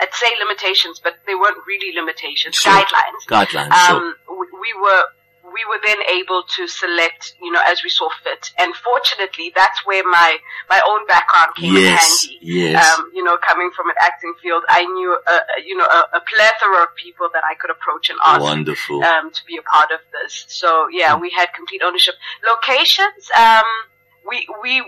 I'd 0.00 0.14
say 0.14 0.28
limitations, 0.40 1.00
but 1.02 1.14
they 1.26 1.35
weren't 1.35 1.59
really 1.66 1.95
limitations. 1.95 2.57
Sure. 2.57 2.73
Guidelines. 2.73 3.23
Guidelines. 3.28 3.71
Um, 3.71 4.14
sure. 4.26 4.38
we, 4.40 4.47
we 4.61 4.80
were 4.80 5.04
we 5.52 5.64
were 5.64 5.80
then 5.85 5.99
able 6.11 6.42
to 6.57 6.66
select, 6.66 7.35
you 7.42 7.50
know, 7.50 7.61
as 7.66 7.83
we 7.83 7.90
saw 7.90 8.09
fit. 8.23 8.50
And 8.59 8.75
fortunately, 8.75 9.52
that's 9.54 9.85
where 9.85 10.02
my, 10.04 10.38
my 10.69 10.80
own 10.88 11.07
background 11.07 11.54
came 11.57 11.75
yes, 11.75 12.25
in 12.25 12.30
handy. 12.30 12.47
Yes. 12.47 12.99
Um, 12.99 13.11
you 13.14 13.25
know, 13.25 13.37
coming 13.47 13.71
from 13.75 13.88
an 13.88 13.97
acting 14.00 14.35
field, 14.42 14.62
I 14.69 14.85
knew, 14.85 15.12
a, 15.26 15.62
you 15.64 15.76
know, 15.76 15.85
a, 15.87 16.16
a, 16.16 16.21
plethora 16.21 16.83
of 16.83 16.95
people 16.97 17.28
that 17.33 17.42
I 17.45 17.54
could 17.54 17.71
approach 17.71 18.11
and 18.11 18.19
ask. 18.25 18.40
Wonderful. 18.40 19.02
Um, 19.02 19.30
to 19.30 19.40
be 19.47 19.57
a 19.57 19.62
part 19.62 19.90
of 19.90 20.00
this. 20.12 20.45
So 20.49 20.88
yeah, 20.92 21.16
mm. 21.16 21.21
we 21.21 21.30
had 21.30 21.49
complete 21.54 21.83
ownership. 21.85 22.14
Locations, 22.47 23.30
um, 23.37 23.64
we, 24.28 24.47
we, 24.62 24.83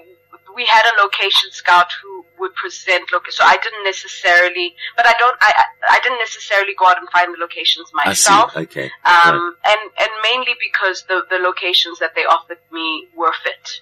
we 0.54 0.66
had 0.66 0.84
a 0.86 1.02
location 1.02 1.50
scout 1.50 1.88
who 2.02 2.11
would 2.38 2.54
present 2.54 3.10
look. 3.12 3.30
So 3.30 3.44
I 3.44 3.56
didn't 3.62 3.84
necessarily, 3.84 4.74
but 4.96 5.06
I 5.06 5.14
don't. 5.18 5.36
I 5.40 5.52
I 5.90 6.00
didn't 6.02 6.18
necessarily 6.18 6.74
go 6.78 6.86
out 6.86 6.98
and 6.98 7.08
find 7.10 7.34
the 7.34 7.38
locations 7.38 7.90
myself. 7.92 8.56
Okay. 8.56 8.90
Um, 9.04 9.56
and 9.64 9.80
and 9.98 10.10
mainly 10.22 10.54
because 10.60 11.04
the 11.08 11.22
the 11.30 11.38
locations 11.38 11.98
that 11.98 12.14
they 12.14 12.22
offered 12.22 12.58
me 12.70 13.08
were 13.16 13.32
fit. 13.42 13.80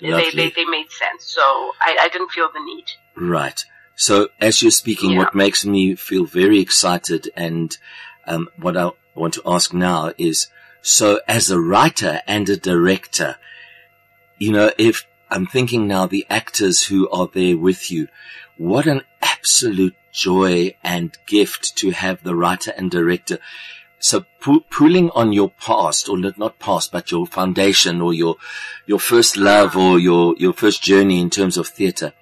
They, 0.00 0.30
they 0.30 0.50
they 0.50 0.64
made 0.64 0.90
sense. 0.90 1.24
So 1.24 1.42
I 1.80 1.96
I 2.00 2.08
didn't 2.08 2.30
feel 2.30 2.48
the 2.52 2.64
need. 2.64 2.84
Right. 3.16 3.64
So 3.96 4.28
as 4.40 4.62
you're 4.62 4.70
speaking, 4.70 5.10
yeah. 5.10 5.18
what 5.18 5.34
makes 5.34 5.64
me 5.64 5.96
feel 5.96 6.24
very 6.24 6.60
excited 6.60 7.30
and 7.34 7.76
um, 8.28 8.48
what 8.56 8.76
I 8.76 8.90
want 9.16 9.34
to 9.34 9.42
ask 9.44 9.74
now 9.74 10.12
is, 10.16 10.46
so 10.82 11.20
as 11.26 11.50
a 11.50 11.58
writer 11.58 12.20
and 12.26 12.48
a 12.48 12.56
director, 12.56 13.36
you 14.38 14.52
know, 14.52 14.70
if 14.78 15.04
I'm 15.30 15.46
thinking 15.46 15.86
now 15.86 16.06
the 16.06 16.26
actors 16.30 16.84
who 16.84 17.08
are 17.10 17.28
there 17.32 17.56
with 17.56 17.90
you. 17.90 18.08
What 18.56 18.86
an 18.86 19.02
absolute 19.22 19.94
joy 20.10 20.74
and 20.82 21.16
gift 21.26 21.76
to 21.76 21.90
have 21.90 22.22
the 22.22 22.34
writer 22.34 22.72
and 22.76 22.90
director. 22.90 23.38
So 23.98 24.24
pulling 24.70 25.10
on 25.10 25.32
your 25.32 25.50
past 25.50 26.08
or 26.08 26.16
not 26.18 26.58
past, 26.58 26.92
but 26.92 27.10
your 27.10 27.26
foundation 27.26 28.00
or 28.00 28.14
your, 28.14 28.36
your 28.86 29.00
first 29.00 29.36
love 29.36 29.76
or 29.76 29.98
your, 29.98 30.34
your 30.38 30.52
first 30.52 30.82
journey 30.82 31.20
in 31.20 31.30
terms 31.30 31.56
of 31.56 31.68
theater. 31.68 32.12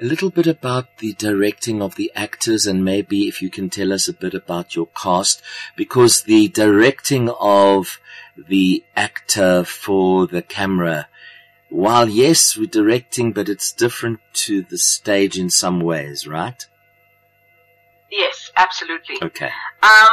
A 0.00 0.04
little 0.04 0.30
bit 0.30 0.48
about 0.48 0.98
the 0.98 1.12
directing 1.12 1.80
of 1.80 1.94
the 1.94 2.10
actors 2.16 2.66
and 2.66 2.84
maybe 2.84 3.28
if 3.28 3.40
you 3.40 3.50
can 3.50 3.70
tell 3.70 3.92
us 3.92 4.08
a 4.08 4.12
bit 4.12 4.34
about 4.34 4.74
your 4.74 4.88
cast 5.00 5.40
because 5.76 6.22
the 6.22 6.48
directing 6.48 7.28
of 7.28 8.00
the 8.36 8.82
actor 8.96 9.62
for 9.62 10.26
the 10.26 10.42
camera 10.42 11.08
while 11.72 12.08
yes, 12.08 12.56
we're 12.56 12.66
directing, 12.66 13.32
but 13.32 13.48
it's 13.48 13.72
different 13.72 14.20
to 14.34 14.62
the 14.62 14.78
stage 14.78 15.38
in 15.38 15.50
some 15.50 15.80
ways, 15.80 16.26
right? 16.26 16.66
Yes, 18.10 18.50
absolutely. 18.56 19.16
Okay. 19.22 19.50
Um, 19.82 20.10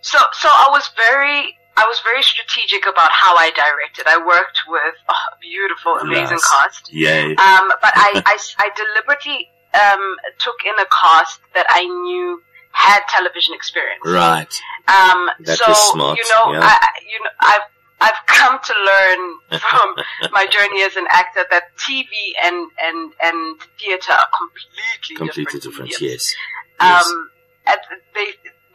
so, 0.00 0.18
so 0.32 0.48
I 0.48 0.68
was 0.70 0.88
very, 0.96 1.58
I 1.76 1.84
was 1.84 2.00
very 2.04 2.22
strategic 2.22 2.86
about 2.86 3.10
how 3.10 3.36
I 3.36 3.50
directed. 3.50 4.06
I 4.06 4.24
worked 4.24 4.60
with 4.68 4.94
oh, 5.08 5.14
beautiful, 5.40 5.96
amazing 5.96 6.38
yes. 6.38 6.50
cast. 6.52 6.92
Yay. 6.92 7.30
Um, 7.30 7.68
but 7.82 7.92
I, 7.94 8.22
I, 8.26 8.38
I 8.58 8.70
deliberately, 8.76 9.50
um, 9.74 10.16
took 10.38 10.56
in 10.64 10.74
a 10.78 10.86
cast 10.86 11.40
that 11.54 11.66
I 11.68 11.84
knew 11.84 12.40
had 12.70 13.00
television 13.08 13.54
experience. 13.54 14.02
Right. 14.04 14.52
Um, 14.86 15.28
that 15.40 15.58
so, 15.58 15.72
smart. 15.92 16.16
you 16.16 16.24
know, 16.30 16.52
yeah. 16.52 16.60
I, 16.62 16.88
you 17.02 17.24
know, 17.24 17.30
I've, 17.40 17.66
I've 18.00 18.26
come 18.26 18.58
to 18.62 18.74
learn 18.86 19.60
from 19.60 19.94
my 20.32 20.46
journey 20.46 20.82
as 20.82 20.96
an 20.96 21.06
actor 21.10 21.44
that 21.50 21.76
TV 21.76 22.08
and 22.42 22.70
and 22.82 23.12
and 23.22 23.60
theater 23.78 24.12
are 24.12 24.30
completely 24.36 25.16
completely 25.16 25.60
different. 25.60 25.90
different 25.90 26.00
yes. 26.00 26.34
Um, 26.80 27.30
yes. 27.66 27.78
they 28.14 28.26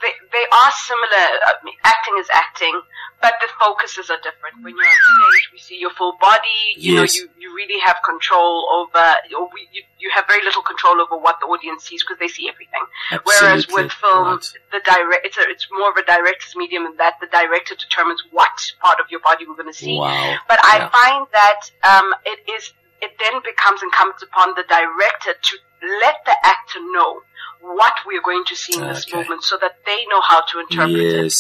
they 0.04 0.12
they 0.32 0.46
are 0.52 0.72
similar. 0.84 1.26
I 1.48 1.56
mean, 1.64 1.76
acting 1.84 2.16
is 2.20 2.28
acting, 2.34 2.76
but 3.22 3.34
the 3.40 3.48
focuses 3.60 4.10
are 4.12 4.20
different. 4.20 4.60
When 4.62 4.76
you're 4.76 4.86
on 4.86 5.02
stage, 5.16 5.48
we 5.54 5.60
see 5.60 5.80
your 5.80 5.92
full 5.96 6.18
body. 6.20 6.76
You 6.76 7.00
yes. 7.00 7.00
know, 7.00 7.08
you, 7.16 7.30
you 7.40 7.56
really 7.56 7.80
have 7.80 7.98
control 8.04 8.68
over, 8.76 9.16
or 9.40 9.48
we, 9.56 9.68
you, 9.72 9.84
you 10.04 10.12
have 10.12 10.28
very 10.28 10.44
little 10.44 10.62
control 10.62 11.00
over 11.00 11.16
what 11.16 11.40
the 11.40 11.48
audience 11.48 11.88
sees 11.88 12.04
because 12.04 12.20
they 12.20 12.28
see 12.28 12.52
everything. 12.52 12.84
Absolutely. 13.08 13.32
Whereas 13.32 13.64
with 13.72 13.92
film, 13.96 14.36
right. 14.36 14.54
the 14.76 14.84
direct, 14.84 15.24
it's 15.24 15.40
a, 15.40 15.48
it's 15.48 15.68
more 15.72 15.90
of 15.90 15.96
a 15.96 16.04
director's 16.04 16.60
medium 16.60 16.84
in 16.84 17.00
that 17.00 17.16
the 17.24 17.32
director 17.32 17.80
determines 17.80 18.20
what 18.36 18.52
part 18.84 19.00
of 19.00 19.08
your 19.08 19.24
body 19.24 19.48
we're 19.48 19.56
going 19.56 19.72
to 19.72 19.74
see. 19.74 19.96
Wow. 19.96 20.36
But 20.52 20.60
I 20.60 20.92
find 20.92 21.24
that, 21.32 21.62
um, 21.88 22.12
it 22.28 22.44
is, 22.52 22.76
it 23.00 23.16
then 23.16 23.40
becomes 23.48 23.80
incumbent 23.80 24.20
upon 24.28 24.60
the 24.60 24.68
director 24.68 25.40
to 25.40 25.54
let 26.04 26.20
the 26.28 26.36
actor 26.44 26.84
know 26.92 27.24
what 27.64 27.96
we're 28.06 28.22
going 28.22 28.44
to 28.52 28.56
see 28.60 28.76
in 28.76 28.84
this 28.84 29.08
okay. 29.08 29.24
movement 29.24 29.44
so 29.44 29.56
that 29.56 29.80
they 29.88 30.04
know 30.12 30.20
how 30.20 30.44
to 30.52 30.60
interpret 30.60 31.00
yes. 31.00 31.40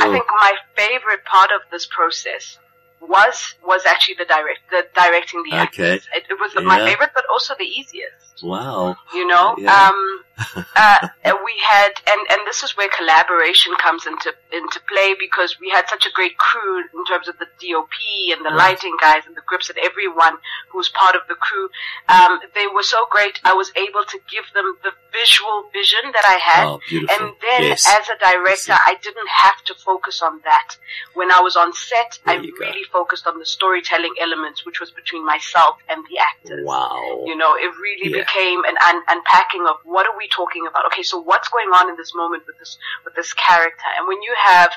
it. 0.00 0.08
I 0.08 0.12
think 0.12 0.24
my 0.32 0.52
favorite 0.76 1.28
part 1.28 1.52
of 1.52 1.60
this 1.70 1.84
process 1.84 2.56
was 3.00 3.54
was 3.64 3.86
actually 3.86 4.14
the 4.14 4.24
direct 4.24 4.60
the 4.70 4.86
directing 4.94 5.42
the 5.44 5.50
okay. 5.50 5.58
actors. 5.58 6.08
It, 6.14 6.24
it 6.30 6.38
was 6.40 6.52
yeah. 6.54 6.62
my 6.62 6.78
favorite, 6.78 7.10
but 7.14 7.24
also 7.30 7.54
the 7.58 7.64
easiest. 7.64 8.42
Wow. 8.42 8.96
You 9.14 9.26
know, 9.26 9.56
yeah. 9.58 9.88
um, 9.88 10.24
uh, 10.76 11.08
we 11.44 11.54
had, 11.66 11.90
and 12.06 12.20
and 12.30 12.46
this 12.46 12.62
is 12.62 12.76
where 12.76 12.88
collaboration 12.88 13.74
comes 13.80 14.06
into 14.06 14.32
into 14.52 14.80
play 14.88 15.14
because 15.18 15.56
we 15.60 15.70
had 15.70 15.88
such 15.88 16.06
a 16.06 16.12
great 16.12 16.38
crew 16.38 16.78
in 16.78 17.04
terms 17.06 17.28
of 17.28 17.38
the 17.38 17.46
DOP 17.58 17.90
and 18.30 18.44
the 18.44 18.50
right. 18.50 18.70
lighting 18.74 18.96
guys 19.00 19.22
and 19.26 19.36
the 19.36 19.42
grips 19.46 19.68
and 19.68 19.78
everyone 19.78 20.34
who 20.70 20.78
was 20.78 20.88
part 20.90 21.16
of 21.16 21.22
the 21.28 21.34
crew. 21.34 21.68
Um, 22.08 22.40
they 22.54 22.66
were 22.72 22.82
so 22.82 23.06
great. 23.10 23.40
I 23.44 23.54
was 23.54 23.72
able 23.76 24.04
to 24.04 24.18
give 24.30 24.44
them 24.54 24.76
the 24.82 24.92
visual 25.12 25.64
vision 25.72 26.12
that 26.12 26.24
I 26.24 26.38
had, 26.38 26.66
oh, 26.66 26.80
and 26.92 27.34
then 27.42 27.62
yes. 27.74 27.86
as 27.88 28.06
a 28.08 28.18
director, 28.18 28.74
I 28.74 28.96
didn't 29.02 29.28
have 29.28 29.62
to 29.64 29.74
focus 29.74 30.22
on 30.22 30.40
that. 30.44 30.76
When 31.14 31.30
I 31.30 31.40
was 31.40 31.56
on 31.56 31.72
set, 31.72 32.18
there 32.24 32.36
I 32.36 32.38
really 32.38 32.86
go. 32.86 33.02
focused 33.02 33.26
on 33.26 33.38
the 33.38 33.46
storytelling 33.46 34.14
elements, 34.20 34.64
which 34.64 34.80
was 34.80 34.90
between 34.90 35.24
myself 35.24 35.78
and 35.88 36.04
the 36.08 36.18
actors. 36.18 36.64
Wow. 36.64 37.24
You 37.26 37.36
know, 37.36 37.54
it 37.54 37.72
really 37.80 38.10
yeah. 38.10 38.22
became 38.22 38.64
an 38.64 38.76
un- 38.86 39.02
unpacking 39.08 39.66
of 39.66 39.76
what 39.84 40.06
are 40.06 40.16
we 40.16 40.27
talking 40.28 40.66
about? 40.66 40.86
Okay, 40.86 41.02
so 41.02 41.20
what's 41.20 41.48
going 41.48 41.68
on 41.68 41.88
in 41.88 41.96
this 41.96 42.14
moment 42.14 42.44
with 42.46 42.58
this 42.58 42.78
with 43.04 43.14
this 43.14 43.32
character? 43.32 43.88
And 43.98 44.08
when 44.08 44.22
you 44.22 44.34
have 44.36 44.70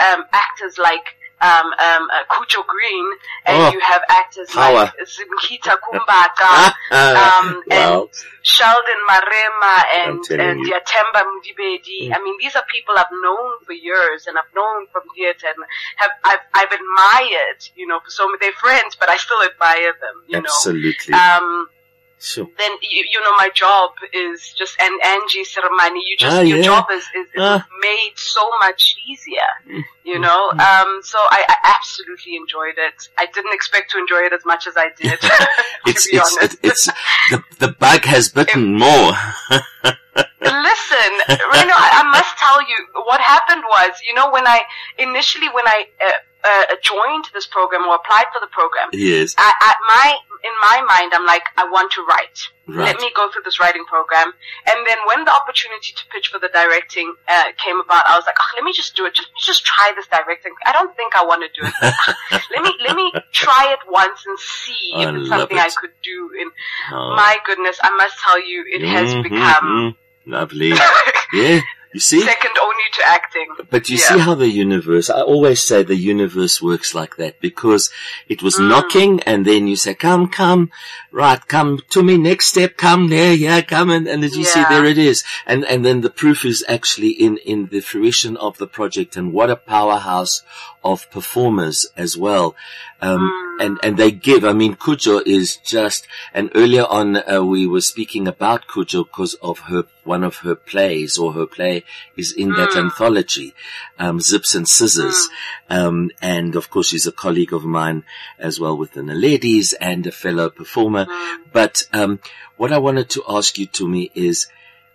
um, 0.00 0.24
actors 0.32 0.78
like 0.78 1.16
um, 1.40 1.66
um, 1.66 2.08
uh, 2.08 2.24
Khutjo 2.30 2.66
Green, 2.66 3.06
and 3.44 3.62
oh, 3.62 3.70
you 3.72 3.80
have 3.80 4.02
actors 4.08 4.48
power. 4.50 4.72
like 4.72 4.92
Zimkhitha 5.04 5.76
Kumbaka, 5.84 6.72
um, 6.90 7.62
wow. 7.66 8.02
and 8.02 8.08
Sheldon 8.42 9.00
Marema, 9.08 9.84
and, 9.96 10.40
and 10.40 10.64
Diathemba 10.64 11.24
Mudibedi. 11.24 12.08
Mm. 12.08 12.14
I 12.16 12.22
mean, 12.22 12.36
these 12.40 12.56
are 12.56 12.64
people 12.72 12.94
I've 12.96 13.12
known 13.12 13.60
for 13.64 13.72
years, 13.72 14.26
and 14.26 14.38
I've 14.38 14.54
known 14.54 14.86
from 14.92 15.02
theater, 15.14 15.46
and 15.54 15.64
have 15.96 16.10
I've, 16.24 16.40
I've 16.54 16.72
admired, 16.72 17.68
you 17.76 17.86
know, 17.86 18.00
so 18.08 18.26
many, 18.26 18.38
they're 18.40 18.52
friends, 18.52 18.96
but 18.98 19.10
I 19.10 19.18
still 19.18 19.42
admire 19.42 19.92
them, 20.00 20.22
you 20.28 20.38
Absolutely. 20.38 20.94
know. 21.08 21.18
Um, 21.18 21.68
Sure. 22.18 22.48
Then 22.58 22.70
you, 22.80 23.04
you 23.10 23.20
know 23.20 23.32
my 23.36 23.50
job 23.54 23.90
is 24.12 24.52
just 24.56 24.80
and 24.80 25.02
Angie 25.02 25.44
Sermani, 25.44 26.00
you 26.06 26.16
just 26.18 26.36
ah, 26.36 26.40
your 26.40 26.58
yeah. 26.58 26.64
job 26.64 26.86
is, 26.90 27.04
is, 27.14 27.26
is 27.26 27.32
ah. 27.36 27.66
made 27.80 28.12
so 28.16 28.48
much 28.60 28.96
easier. 29.06 29.40
Mm. 29.68 29.84
You 30.02 30.18
know, 30.18 30.50
mm. 30.50 30.60
um, 30.60 31.00
so 31.02 31.18
I, 31.18 31.44
I, 31.46 31.74
absolutely 31.76 32.36
enjoyed 32.36 32.74
it. 32.78 33.08
I 33.18 33.26
didn't 33.26 33.52
expect 33.52 33.90
to 33.90 33.98
enjoy 33.98 34.20
it 34.20 34.32
as 34.32 34.44
much 34.46 34.66
as 34.66 34.74
I 34.76 34.88
did. 34.96 35.18
it's, 35.86 36.08
it's, 36.10 36.36
it, 36.42 36.58
it's 36.62 36.86
the 37.30 37.42
the 37.58 37.68
bug 37.72 38.04
has 38.04 38.30
bitten 38.30 38.76
it, 38.76 38.78
more. 38.78 39.12
listen, 40.40 41.12
Reno, 41.28 41.74
I, 41.76 42.00
I, 42.00 42.10
must 42.10 42.38
tell 42.38 42.62
you 42.62 43.04
what 43.04 43.20
happened 43.20 43.62
was, 43.68 44.00
you 44.06 44.14
know, 44.14 44.30
when 44.30 44.46
I 44.46 44.62
initially 44.98 45.48
when 45.48 45.66
I. 45.66 45.86
Uh, 46.00 46.10
uh, 46.44 46.76
joined 46.80 47.24
this 47.34 47.46
program 47.46 47.82
or 47.88 47.96
applied 47.96 48.26
for 48.32 48.38
the 48.38 48.46
program, 48.46 48.88
yes, 48.92 49.34
I, 49.36 49.52
I, 49.58 49.74
my 49.88 50.16
in 50.46 50.54
my 50.62 50.78
mind, 50.86 51.12
I'm 51.14 51.26
like, 51.26 51.42
I 51.56 51.64
want 51.68 51.92
to 51.92 52.02
write. 52.06 52.38
Right. 52.66 52.86
Let 52.86 52.96
me 52.98 53.10
go 53.14 53.30
through 53.30 53.42
this 53.42 53.58
writing 53.60 53.84
program. 53.86 54.32
And 54.66 54.86
then 54.86 54.98
when 55.06 55.24
the 55.24 55.30
opportunity 55.30 55.92
to 55.94 56.02
pitch 56.10 56.28
for 56.28 56.38
the 56.38 56.48
directing 56.48 57.14
uh, 57.28 57.54
came 57.62 57.78
about, 57.78 58.06
I 58.06 58.16
was 58.16 58.26
like, 58.26 58.34
oh, 58.38 58.50
let 58.54 58.64
me 58.64 58.72
just 58.72 58.96
do 58.96 59.06
it. 59.06 59.14
Just 59.14 59.30
just 59.38 59.64
try 59.64 59.92
this 59.94 60.06
directing. 60.06 60.52
I 60.64 60.72
don't 60.72 60.94
think 60.96 61.14
I 61.14 61.24
want 61.24 61.46
to 61.46 61.50
do 61.54 61.66
it. 61.66 61.94
let 62.50 62.62
me 62.62 62.72
let 62.86 62.96
me 62.96 63.12
try 63.32 63.70
it 63.70 63.78
once 63.90 64.18
and 64.26 64.38
see 64.38 64.90
if 64.94 65.14
it's 65.14 65.28
something 65.28 65.56
it. 65.56 65.62
I 65.62 65.70
could 65.80 65.94
do. 66.02 66.30
And 66.40 66.50
oh. 66.92 67.14
my 67.14 67.36
goodness, 67.44 67.78
I 67.82 67.90
must 67.94 68.18
tell 68.18 68.40
you, 68.42 68.64
it 68.66 68.82
mm-hmm, 68.82 68.94
has 68.94 69.14
become 69.22 69.94
mm-hmm. 69.94 70.32
lovely. 70.32 70.70
yeah. 71.32 71.60
You 71.96 72.00
see? 72.00 72.20
Second 72.20 72.58
only 72.62 72.84
to 72.92 73.08
acting. 73.08 73.48
But 73.70 73.88
you 73.88 73.96
yeah. 73.96 74.08
see 74.08 74.18
how 74.18 74.34
the 74.34 74.50
universe, 74.50 75.08
I 75.08 75.22
always 75.22 75.62
say 75.62 75.82
the 75.82 75.96
universe 75.96 76.60
works 76.60 76.94
like 76.94 77.16
that 77.16 77.40
because 77.40 77.88
it 78.28 78.42
was 78.42 78.56
mm. 78.56 78.68
knocking 78.68 79.20
and 79.20 79.46
then 79.46 79.66
you 79.66 79.76
say, 79.76 79.94
come, 79.94 80.28
come, 80.28 80.70
right, 81.10 81.40
come 81.48 81.80
to 81.88 82.02
me, 82.02 82.18
next 82.18 82.48
step, 82.48 82.76
come 82.76 83.08
there, 83.08 83.32
yeah, 83.32 83.62
come. 83.62 83.88
And, 83.88 84.06
and 84.06 84.22
as 84.24 84.36
you 84.36 84.42
yeah. 84.42 84.50
see, 84.50 84.64
there 84.68 84.84
it 84.84 84.98
is. 84.98 85.24
And, 85.46 85.64
and 85.64 85.86
then 85.86 86.02
the 86.02 86.10
proof 86.10 86.44
is 86.44 86.62
actually 86.68 87.12
in, 87.12 87.38
in 87.38 87.68
the 87.68 87.80
fruition 87.80 88.36
of 88.36 88.58
the 88.58 88.66
project 88.66 89.16
and 89.16 89.32
what 89.32 89.48
a 89.48 89.56
powerhouse 89.56 90.42
of 90.92 91.10
performers 91.10 91.86
as 91.96 92.16
well. 92.16 92.54
Um, 93.02 93.20
mm. 93.20 93.64
and, 93.64 93.78
and 93.82 93.96
they 93.96 94.10
give, 94.10 94.44
I 94.44 94.52
mean, 94.52 94.74
Khutjo 94.76 95.20
is 95.26 95.58
just, 95.58 96.06
and 96.32 96.50
earlier 96.54 96.86
on, 96.98 97.16
uh, 97.16 97.42
we 97.42 97.66
were 97.66 97.82
speaking 97.82 98.26
about 98.28 98.68
Khutjo 98.68 99.04
because 99.04 99.34
of 99.34 99.58
her, 99.70 99.84
one 100.04 100.24
of 100.24 100.36
her 100.38 100.54
plays 100.54 101.18
or 101.18 101.32
her 101.34 101.46
play 101.46 101.84
is 102.16 102.32
in 102.32 102.50
mm. 102.50 102.56
that 102.56 102.76
anthology, 102.76 103.54
um, 103.98 104.20
Zips 104.20 104.54
and 104.54 104.66
Scissors. 104.66 105.28
Mm. 105.70 105.76
Um, 105.76 106.10
and 106.22 106.56
of 106.56 106.70
course, 106.70 106.88
she's 106.88 107.06
a 107.06 107.12
colleague 107.12 107.52
of 107.52 107.64
mine 107.64 108.04
as 108.38 108.58
well 108.60 108.76
within 108.76 109.06
the 109.06 109.14
ladies 109.14 109.74
and 109.74 110.06
a 110.06 110.12
fellow 110.12 110.48
performer. 110.48 111.04
Mm. 111.04 111.38
But, 111.52 111.86
um, 111.92 112.20
what 112.56 112.72
I 112.72 112.78
wanted 112.78 113.10
to 113.10 113.24
ask 113.28 113.58
you 113.58 113.66
Tumi 113.66 114.10
is, 114.14 114.46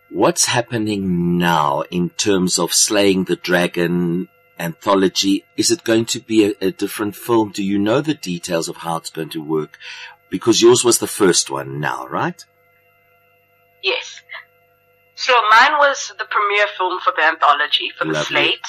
what's 0.10 0.46
happening 0.46 1.38
now 1.38 1.84
in 1.90 2.10
terms 2.10 2.60
of 2.60 2.74
slaying 2.74 3.26
the 3.26 3.36
dragon 3.38 4.28
anthology? 4.62 5.44
Is 5.58 5.72
it 5.72 5.84
going 5.84 6.06
to 6.06 6.20
be 6.20 6.46
a, 6.46 6.54
a, 6.62 6.72
different 6.72 7.16
film? 7.16 7.52
Do 7.52 7.64
you 7.64 7.80
know 7.80 8.02
the 8.02 8.14
details 8.14 8.70
of 8.70 8.78
how 8.78 8.98
it's 8.98 9.10
going 9.10 9.30
to 9.30 9.44
work? 9.44 9.78
Because 10.30 10.62
yours 10.62 10.84
was 10.84 11.00
the 11.00 11.08
first 11.08 11.50
one 11.50 11.80
now, 11.80 12.08
right? 12.08 12.46
Yes. 13.84 14.22
So 15.22 15.34
mine 15.52 15.78
was 15.78 16.12
the 16.18 16.26
premiere 16.26 16.66
film 16.78 17.00
for 17.00 17.14
the 17.16 17.24
anthology 17.24 17.92
for 17.96 18.06
Lovely. 18.06 18.20
the 18.20 18.26
slate. 18.26 18.68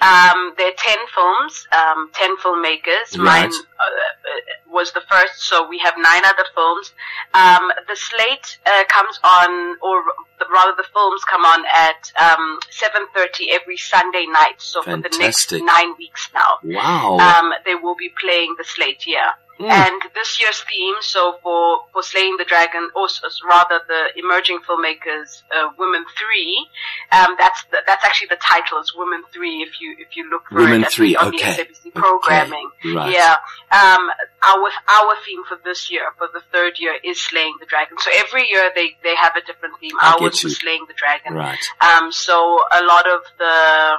Um, 0.00 0.54
there 0.56 0.68
are 0.68 0.78
ten 0.78 0.98
films, 1.14 1.68
um, 1.76 2.10
ten 2.14 2.36
filmmakers. 2.38 3.18
Right. 3.18 3.50
Mine 3.50 3.52
uh, 3.52 4.72
was 4.72 4.92
the 4.92 5.02
first, 5.10 5.42
so 5.42 5.68
we 5.68 5.78
have 5.78 5.94
nine 5.98 6.24
other 6.24 6.46
films. 6.54 6.92
Um, 7.34 7.70
the 7.86 7.96
slate 7.96 8.58
uh, 8.64 8.84
comes 8.88 9.20
on, 9.22 9.76
or 9.82 10.02
rather, 10.50 10.74
the 10.74 10.88
films 10.90 11.22
come 11.24 11.44
on 11.44 11.64
at 11.66 12.10
um, 12.18 12.58
seven 12.70 13.06
thirty 13.14 13.50
every 13.52 13.76
Sunday 13.76 14.24
night. 14.26 14.56
So 14.58 14.82
Fantastic. 14.82 15.12
for 15.12 15.18
the 15.18 15.24
next 15.24 15.52
nine 15.52 15.94
weeks 15.98 16.30
now, 16.32 16.52
wow, 16.64 17.18
um, 17.18 17.52
they 17.66 17.74
will 17.74 17.96
be 17.96 18.10
playing 18.18 18.54
the 18.56 18.64
slate. 18.64 19.04
Yeah. 19.06 19.32
Mm. 19.60 19.68
And 19.68 20.02
this 20.14 20.40
year's 20.40 20.58
theme, 20.62 20.94
so 21.00 21.36
for, 21.42 21.80
for 21.92 22.02
Slaying 22.02 22.38
the 22.38 22.46
Dragon, 22.46 22.88
or 22.94 23.08
rather 23.46 23.80
the 23.86 24.06
emerging 24.16 24.60
filmmakers, 24.66 25.42
uh, 25.54 25.68
Women 25.78 26.06
Three, 26.16 26.66
um, 27.12 27.36
that's 27.38 27.62
the, 27.64 27.76
that's 27.86 28.02
actually 28.02 28.28
the 28.28 28.40
title 28.42 28.80
is 28.80 28.94
Women 28.96 29.22
Three. 29.34 29.60
If 29.60 29.78
you 29.82 29.96
if 29.98 30.16
you 30.16 30.30
look 30.30 30.48
for 30.48 30.60
Women 30.60 30.84
it 30.84 30.92
Three, 30.92 31.14
on 31.14 31.28
okay. 31.28 31.56
the 31.56 31.62
SABC 31.62 31.94
programming, 31.94 32.70
okay. 32.80 32.96
Right. 32.96 33.12
yeah. 33.12 33.36
Um, 33.70 34.08
our 34.42 34.70
our 34.88 35.14
theme 35.26 35.44
for 35.46 35.58
this 35.62 35.90
year, 35.90 36.08
for 36.16 36.28
the 36.32 36.40
third 36.50 36.78
year, 36.78 36.96
is 37.04 37.20
Slaying 37.20 37.56
the 37.60 37.66
Dragon. 37.66 37.98
So 37.98 38.10
every 38.16 38.48
year 38.48 38.70
they 38.74 38.96
they 39.02 39.14
have 39.14 39.36
a 39.36 39.44
different 39.44 39.74
theme. 39.78 39.92
I 40.00 40.16
Ours 40.22 40.42
was 40.42 40.56
Slaying 40.56 40.86
the 40.88 40.94
Dragon. 40.94 41.34
Right. 41.34 41.58
Um, 41.82 42.10
so 42.12 42.60
a 42.72 42.82
lot 42.82 43.06
of 43.06 43.20
the 43.36 43.96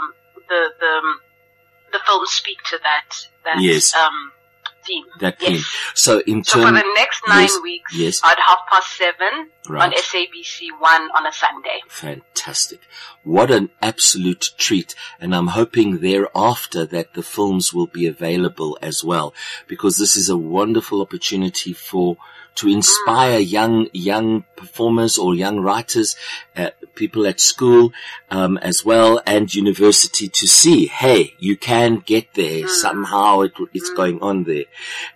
the 0.50 0.70
the 0.80 1.02
the 1.92 2.00
films 2.04 2.32
speak 2.32 2.58
to 2.72 2.80
that. 2.82 3.28
that 3.46 3.62
yes. 3.62 3.94
Um, 3.94 4.32
team. 4.86 5.04
That 5.20 5.38
yes. 5.42 5.50
team. 5.50 5.62
So 5.94 6.20
in 6.20 6.44
so 6.44 6.62
for 6.62 6.72
the 6.72 6.94
next 6.96 7.22
nine 7.28 7.42
yes, 7.44 7.60
weeks, 7.62 7.96
yes. 7.96 8.22
at 8.24 8.38
half 8.40 8.60
past 8.70 8.98
seven 8.98 9.50
right. 9.70 9.84
on 9.84 9.92
SABC 9.94 10.80
One 10.80 11.10
on 11.16 11.26
a 11.26 11.32
Sunday. 11.32 11.82
Fantastic! 11.88 12.82
What 13.24 13.52
an 13.52 13.70
absolute 13.82 14.52
treat! 14.58 14.96
And 15.20 15.36
I'm 15.36 15.48
hoping 15.48 16.00
thereafter 16.00 16.86
that 16.86 17.14
the 17.14 17.24
films 17.24 17.74
will 17.74 17.88
be 17.88 18.08
available 18.08 18.78
as 18.82 19.04
well, 19.04 19.34
because 19.68 19.98
this 19.98 20.16
is 20.16 20.30
a 20.30 20.38
wonderful 20.38 21.02
opportunity 21.02 21.74
for 21.74 22.18
to 22.56 22.68
inspire 22.68 23.40
mm. 23.40 23.52
young 23.52 23.88
young 23.94 24.44
performers 24.56 25.18
or 25.18 25.36
young 25.36 25.60
writers, 25.60 26.16
uh, 26.56 26.72
people 26.96 27.26
at 27.26 27.40
school 27.40 27.92
um, 28.30 28.58
as 28.58 28.84
well, 28.86 29.22
and 29.26 29.54
university 29.54 30.30
to 30.30 30.48
see, 30.48 30.88
hey, 30.88 31.34
you 31.40 31.58
can 31.58 31.98
get 31.98 32.34
there 32.34 32.64
mm. 32.64 32.70
somehow. 32.70 33.42
It, 33.42 33.54
it's 33.74 33.90
mm. 33.90 33.96
going 33.96 34.22
on 34.22 34.44
there, 34.44 34.66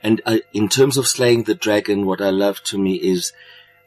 and 0.02 0.22
uh, 0.26 0.38
in 0.54 0.70
terms 0.70 0.98
of 0.98 1.08
slaying 1.08 1.44
the 1.44 1.56
dragon, 1.56 2.06
what 2.06 2.22
I 2.22 2.30
love 2.30 2.64
Tumi 2.64 3.00
is, 3.00 3.34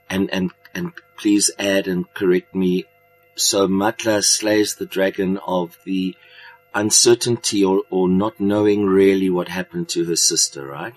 and 0.08 0.30
and 0.30 0.52
and 0.74 0.92
please 1.16 1.50
add 1.58 1.88
and 1.88 2.12
correct 2.14 2.54
me. 2.54 2.84
So 3.34 3.68
Matla 3.68 4.24
slays 4.24 4.74
the 4.74 4.86
dragon 4.86 5.38
of 5.38 5.78
the 5.84 6.16
uncertainty 6.74 7.64
or, 7.64 7.82
or 7.90 8.08
not 8.08 8.40
knowing 8.40 8.86
really 8.86 9.30
what 9.30 9.48
happened 9.48 9.88
to 9.90 10.04
her 10.04 10.16
sister, 10.16 10.66
right? 10.66 10.94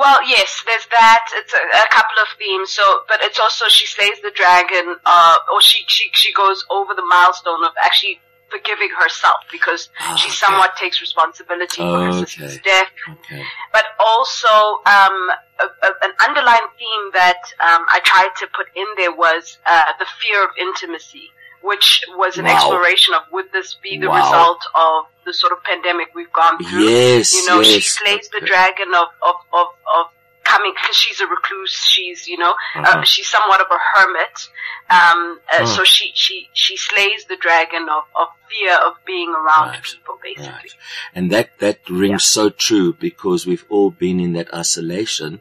Well, 0.00 0.26
yes, 0.26 0.62
there's 0.64 0.86
that. 0.92 1.26
It's 1.34 1.52
a, 1.52 1.58
a, 1.58 1.88
couple 1.92 2.16
of 2.22 2.28
themes. 2.38 2.70
So, 2.70 3.02
but 3.06 3.20
it's 3.20 3.38
also 3.38 3.66
she 3.68 3.86
slays 3.86 4.18
the 4.22 4.32
dragon, 4.34 4.96
uh, 5.04 5.34
or 5.52 5.60
she 5.60 5.84
she 5.88 6.08
she 6.14 6.32
goes 6.32 6.64
over 6.70 6.94
the 6.94 7.04
milestone 7.04 7.62
of 7.64 7.72
actually 7.82 8.18
forgiving 8.48 8.88
herself 8.98 9.36
because 9.52 9.90
oh, 10.00 10.16
she 10.16 10.28
okay. 10.28 10.34
somewhat 10.34 10.74
takes 10.76 11.02
responsibility 11.02 11.82
oh, 11.82 11.92
for 11.92 12.06
her 12.06 12.12
sister's 12.12 12.56
okay. 12.56 12.62
death. 12.64 12.88
Okay. 13.10 13.42
But 13.74 13.84
also, 14.00 14.48
um, 14.88 15.16
a, 15.60 15.66
a, 15.68 15.90
an 16.02 16.12
underlying 16.26 16.68
theme 16.78 17.04
that 17.12 17.44
um, 17.60 17.84
I 17.92 18.00
tried 18.02 18.32
to 18.40 18.46
put 18.56 18.68
in 18.74 18.86
there 18.96 19.14
was 19.14 19.58
uh, 19.66 19.92
the 19.98 20.06
fear 20.18 20.42
of 20.42 20.50
intimacy 20.58 21.30
which 21.62 22.02
was 22.16 22.38
an 22.38 22.44
wow. 22.44 22.54
exploration 22.54 23.14
of 23.14 23.22
would 23.32 23.52
this 23.52 23.76
be 23.82 23.98
the 23.98 24.08
wow. 24.08 24.24
result 24.24 24.60
of 24.74 25.04
the 25.24 25.34
sort 25.34 25.52
of 25.52 25.62
pandemic 25.64 26.08
we've 26.14 26.32
gone 26.32 26.58
through? 26.58 26.88
Yes, 26.88 27.34
you 27.34 27.46
know, 27.46 27.60
yes. 27.60 27.72
she 27.72 27.80
slays 27.80 28.28
the 28.30 28.40
dragon 28.44 28.94
of 28.94 29.08
of 29.22 29.36
of, 29.52 29.66
of 29.96 30.06
coming 30.44 30.72
because 30.74 30.96
she's 30.96 31.20
a 31.20 31.26
recluse. 31.26 31.72
She's 31.72 32.26
you 32.26 32.38
know, 32.38 32.54
uh, 32.76 32.80
uh-huh. 32.80 32.98
uh, 32.98 33.04
she's 33.04 33.28
somewhat 33.28 33.60
of 33.60 33.66
a 33.70 33.78
hermit. 33.92 34.36
Um, 34.90 35.40
uh, 35.52 35.66
So 35.66 35.84
she 35.84 36.12
she 36.14 36.48
she 36.52 36.76
slays 36.76 37.24
the 37.28 37.36
dragon 37.36 37.88
of 37.88 38.04
of 38.20 38.28
fear 38.48 38.74
of 38.86 38.94
being 39.06 39.30
around 39.30 39.68
right. 39.68 39.82
people, 39.82 40.18
basically. 40.22 40.50
Right. 40.50 41.14
And 41.14 41.30
that 41.30 41.58
that 41.58 41.78
rings 41.88 42.24
yeah. 42.24 42.42
so 42.42 42.50
true 42.50 42.92
because 42.94 43.46
we've 43.46 43.66
all 43.68 43.90
been 43.90 44.18
in 44.20 44.32
that 44.34 44.52
isolation. 44.52 45.40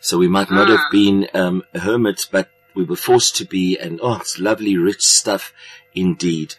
So 0.00 0.18
we 0.18 0.28
might 0.28 0.50
not 0.50 0.68
mm. 0.68 0.76
have 0.76 0.90
been 0.92 1.28
um, 1.32 1.64
hermits, 1.74 2.26
but 2.26 2.50
we 2.74 2.84
were 2.84 2.96
forced 2.96 3.36
to 3.36 3.44
be, 3.44 3.78
and 3.78 4.00
oh, 4.02 4.16
it's 4.16 4.38
lovely, 4.38 4.76
rich 4.76 5.04
stuff 5.04 5.52
indeed. 5.94 6.54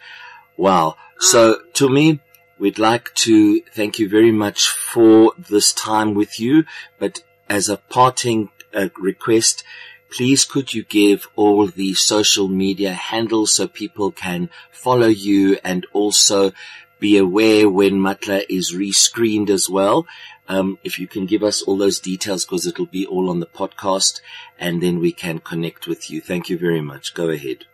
Wow. 0.56 0.96
So 1.18 1.60
Tumi, 1.72 2.20
we'd 2.58 2.78
like 2.78 3.14
to 3.14 3.60
thank 3.72 3.98
you 3.98 4.08
very 4.08 4.32
much 4.32 4.68
for 4.68 5.32
this 5.38 5.72
time 5.72 6.14
with 6.14 6.40
you, 6.40 6.64
but 6.98 7.22
as 7.48 7.68
a 7.68 7.76
parting 7.76 8.50
uh, 8.74 8.88
request, 8.98 9.62
please 10.10 10.44
could 10.44 10.72
you 10.72 10.84
give 10.84 11.28
all 11.36 11.66
the 11.66 11.94
social 11.94 12.48
media 12.48 12.92
handles 12.92 13.52
so 13.52 13.68
people 13.68 14.10
can 14.10 14.48
follow 14.70 15.08
you 15.08 15.58
and 15.64 15.86
also 15.92 16.52
be 16.98 17.18
aware 17.18 17.68
when 17.68 17.94
Matla 17.94 18.44
is 18.48 18.74
rescreened 18.74 19.50
as 19.50 19.68
well. 19.68 20.06
Um, 20.48 20.78
if 20.84 20.98
you 20.98 21.08
can 21.08 21.26
give 21.26 21.42
us 21.42 21.62
all 21.62 21.76
those 21.76 21.98
details 21.98 22.44
because 22.44 22.66
it'll 22.66 22.86
be 22.86 23.06
all 23.06 23.28
on 23.28 23.40
the 23.40 23.46
podcast 23.46 24.20
and 24.58 24.82
then 24.82 25.00
we 25.00 25.12
can 25.12 25.40
connect 25.40 25.86
with 25.86 26.10
you. 26.10 26.20
Thank 26.20 26.48
you 26.48 26.56
very 26.56 26.80
much. 26.80 27.14
Go 27.14 27.30
ahead. 27.30 27.64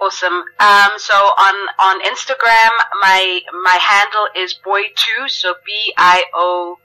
Awesome. 0.00 0.44
Um, 0.60 0.90
so 0.96 1.14
on, 1.14 1.54
on 1.78 2.00
Instagram, 2.02 2.70
my, 3.00 3.40
my 3.64 3.78
handle 3.80 4.28
is 4.36 4.58
boy2, 4.64 5.28
so 5.28 5.54
B-I-O, 5.64 6.78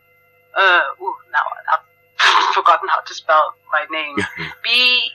uh, 0.55 0.81
ooh, 1.01 1.15
now 1.31 1.39
I've 1.71 2.53
forgotten 2.55 2.89
how 2.89 3.01
to 3.01 3.13
spell 3.13 3.53
my 3.71 3.85
name. 3.91 4.15
B, 4.63 5.09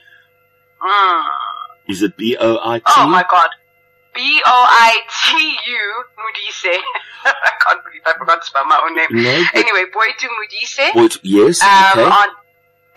mm. 0.81 1.23
Is 1.89 2.01
it 2.01 2.15
B-O-I-T? 2.15 2.83
Oh 2.87 3.07
my 3.07 3.25
god. 3.29 3.49
B-O-I-T-U 4.19 6.03
Modise. 6.19 6.75
I 7.23 7.51
can't 7.63 7.81
believe 7.85 8.01
I 8.05 8.13
forgot 8.17 8.41
to 8.41 8.47
spell 8.47 8.65
my 8.65 8.81
own 8.83 8.93
name. 8.93 9.07
No, 9.11 9.43
anyway, 9.53 9.85
Boitu 9.95 10.27
Modise. 10.35 10.91
Boy, 10.93 11.07
yes. 11.23 11.63
Um, 11.63 11.69
okay. 11.95 12.03
on, 12.03 12.27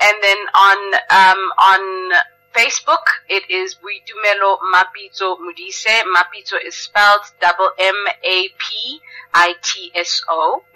and 0.01 0.17
then 0.21 0.37
on, 0.53 0.95
um, 1.15 1.39
on 1.63 2.11
Facebook, 2.53 3.07
it 3.29 3.49
is 3.49 3.77
Boitumelo 3.77 4.59
Mapitso 4.75 5.39
Modise. 5.39 6.03
Mapitso 6.11 6.57
is 6.67 6.75
spelled 6.75 7.23
double 7.41 7.71
M-A-P-I-T-S-O. 7.79 8.25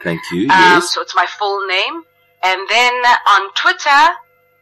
Thank 0.01 0.21
you, 0.31 0.43
um, 0.43 0.49
yes. 0.51 0.95
So 0.95 1.03
it's 1.03 1.17
my 1.17 1.27
full 1.27 1.67
name. 1.67 2.05
And 2.45 2.69
then 2.69 2.95
on 2.95 3.53
Twitter, 3.55 4.15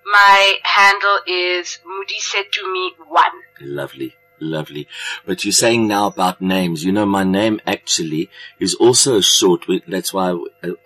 my 0.07 0.55
handle 0.63 1.19
is 1.27 1.79
Mudisetumi1. 1.85 3.33
Lovely. 3.61 4.17
Lovely. 4.45 4.87
But 5.25 5.45
you're 5.45 5.53
saying 5.53 5.89
now 5.89 6.07
about 6.07 6.41
names. 6.41 6.85
You 6.85 6.93
know, 6.93 7.07
my 7.07 7.25
name 7.25 7.61
actually 7.67 8.31
is 8.61 8.75
also 8.75 9.21
short. 9.21 9.65
That's 9.89 10.13
why 10.13 10.39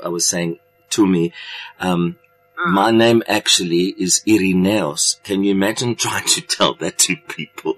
I, 0.03 0.09
was 0.09 0.27
saying 0.27 0.59
Tumi, 0.91 1.33
um, 1.81 2.17
mm. 2.59 2.73
my 2.73 2.91
name 2.91 3.23
actually 3.27 3.95
is 3.99 4.23
Irineos. 4.27 5.23
Can 5.25 5.43
you 5.43 5.51
imagine 5.51 5.95
trying 6.07 6.27
to 6.27 6.41
tell 6.41 6.75
that 6.75 6.99
to 6.99 7.17
people? 7.17 7.75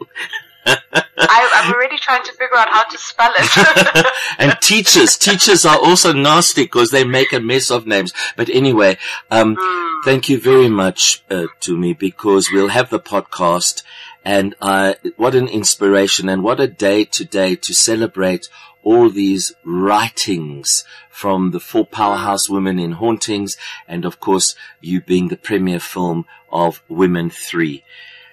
I, 0.66 1.62
am 1.64 1.72
already 1.72 1.96
trying 1.96 2.22
to 2.24 2.32
figure 2.32 2.56
out 2.56 2.68
how 2.68 2.84
to 2.84 2.98
spell 2.98 3.32
it. 3.34 4.06
and 4.38 4.60
teachers, 4.60 5.16
teachers 5.16 5.64
are 5.64 5.78
also 5.78 6.12
nasty 6.12 6.64
because 6.64 6.90
they 6.90 7.04
make 7.04 7.32
a 7.32 7.40
mess 7.40 7.70
of 7.70 7.86
names. 7.86 8.12
But 8.36 8.50
anyway, 8.50 8.98
um, 9.30 9.56
mm. 9.56 10.04
thank 10.04 10.28
you 10.28 10.38
very 10.38 10.68
much 10.68 11.22
uh, 11.30 11.46
Tumi 11.60 11.98
because 11.98 12.50
we'll 12.52 12.68
have 12.68 12.90
the 12.90 13.00
podcast 13.00 13.82
And 14.24 14.54
uh, 14.60 14.94
what 15.16 15.34
an 15.34 15.48
inspiration 15.48 16.28
and 16.28 16.42
what 16.42 16.60
a 16.60 16.66
day 16.66 17.04
today 17.04 17.56
to 17.56 17.74
celebrate 17.74 18.48
all 18.82 19.10
these 19.10 19.52
writings 19.64 20.84
from 21.10 21.50
the 21.50 21.60
four 21.60 21.86
powerhouse 21.86 22.48
women 22.48 22.78
in 22.78 22.92
hauntings 22.92 23.56
and 23.86 24.04
of 24.04 24.20
course 24.20 24.54
you 24.80 25.00
being 25.00 25.28
the 25.28 25.36
premier 25.36 25.80
film 25.80 26.24
of 26.50 26.82
Women 26.88 27.30
3. 27.30 27.84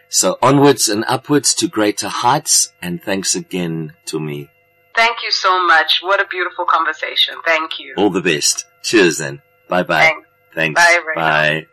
So 0.10 0.38
onwards 0.41 0.88
and 0.88 1.04
upwards 1.08 1.54
to 1.56 1.67
greater 1.67 2.08
heights 2.08 2.71
and 2.82 3.04
thanks 3.04 3.36
again 3.36 3.93
Tumi. 4.06 4.50
Thank 4.95 5.17
you 5.23 5.32
so 5.32 5.65
much. 5.65 6.00
What 6.02 6.19
a 6.19 6.26
beautiful 6.28 6.65
conversation. 6.65 7.36
Thank 7.45 7.80
you. 7.80 7.93
All 7.97 8.10
the 8.10 8.21
best. 8.21 8.65
Cheers 8.84 9.19
then. 9.19 9.41
Bye 9.67 9.84
bye. 9.84 10.02
Thanks. 10.02 10.28
Thanks. 10.56 10.82
Bye. 10.82 11.13
Bye. 11.15 11.67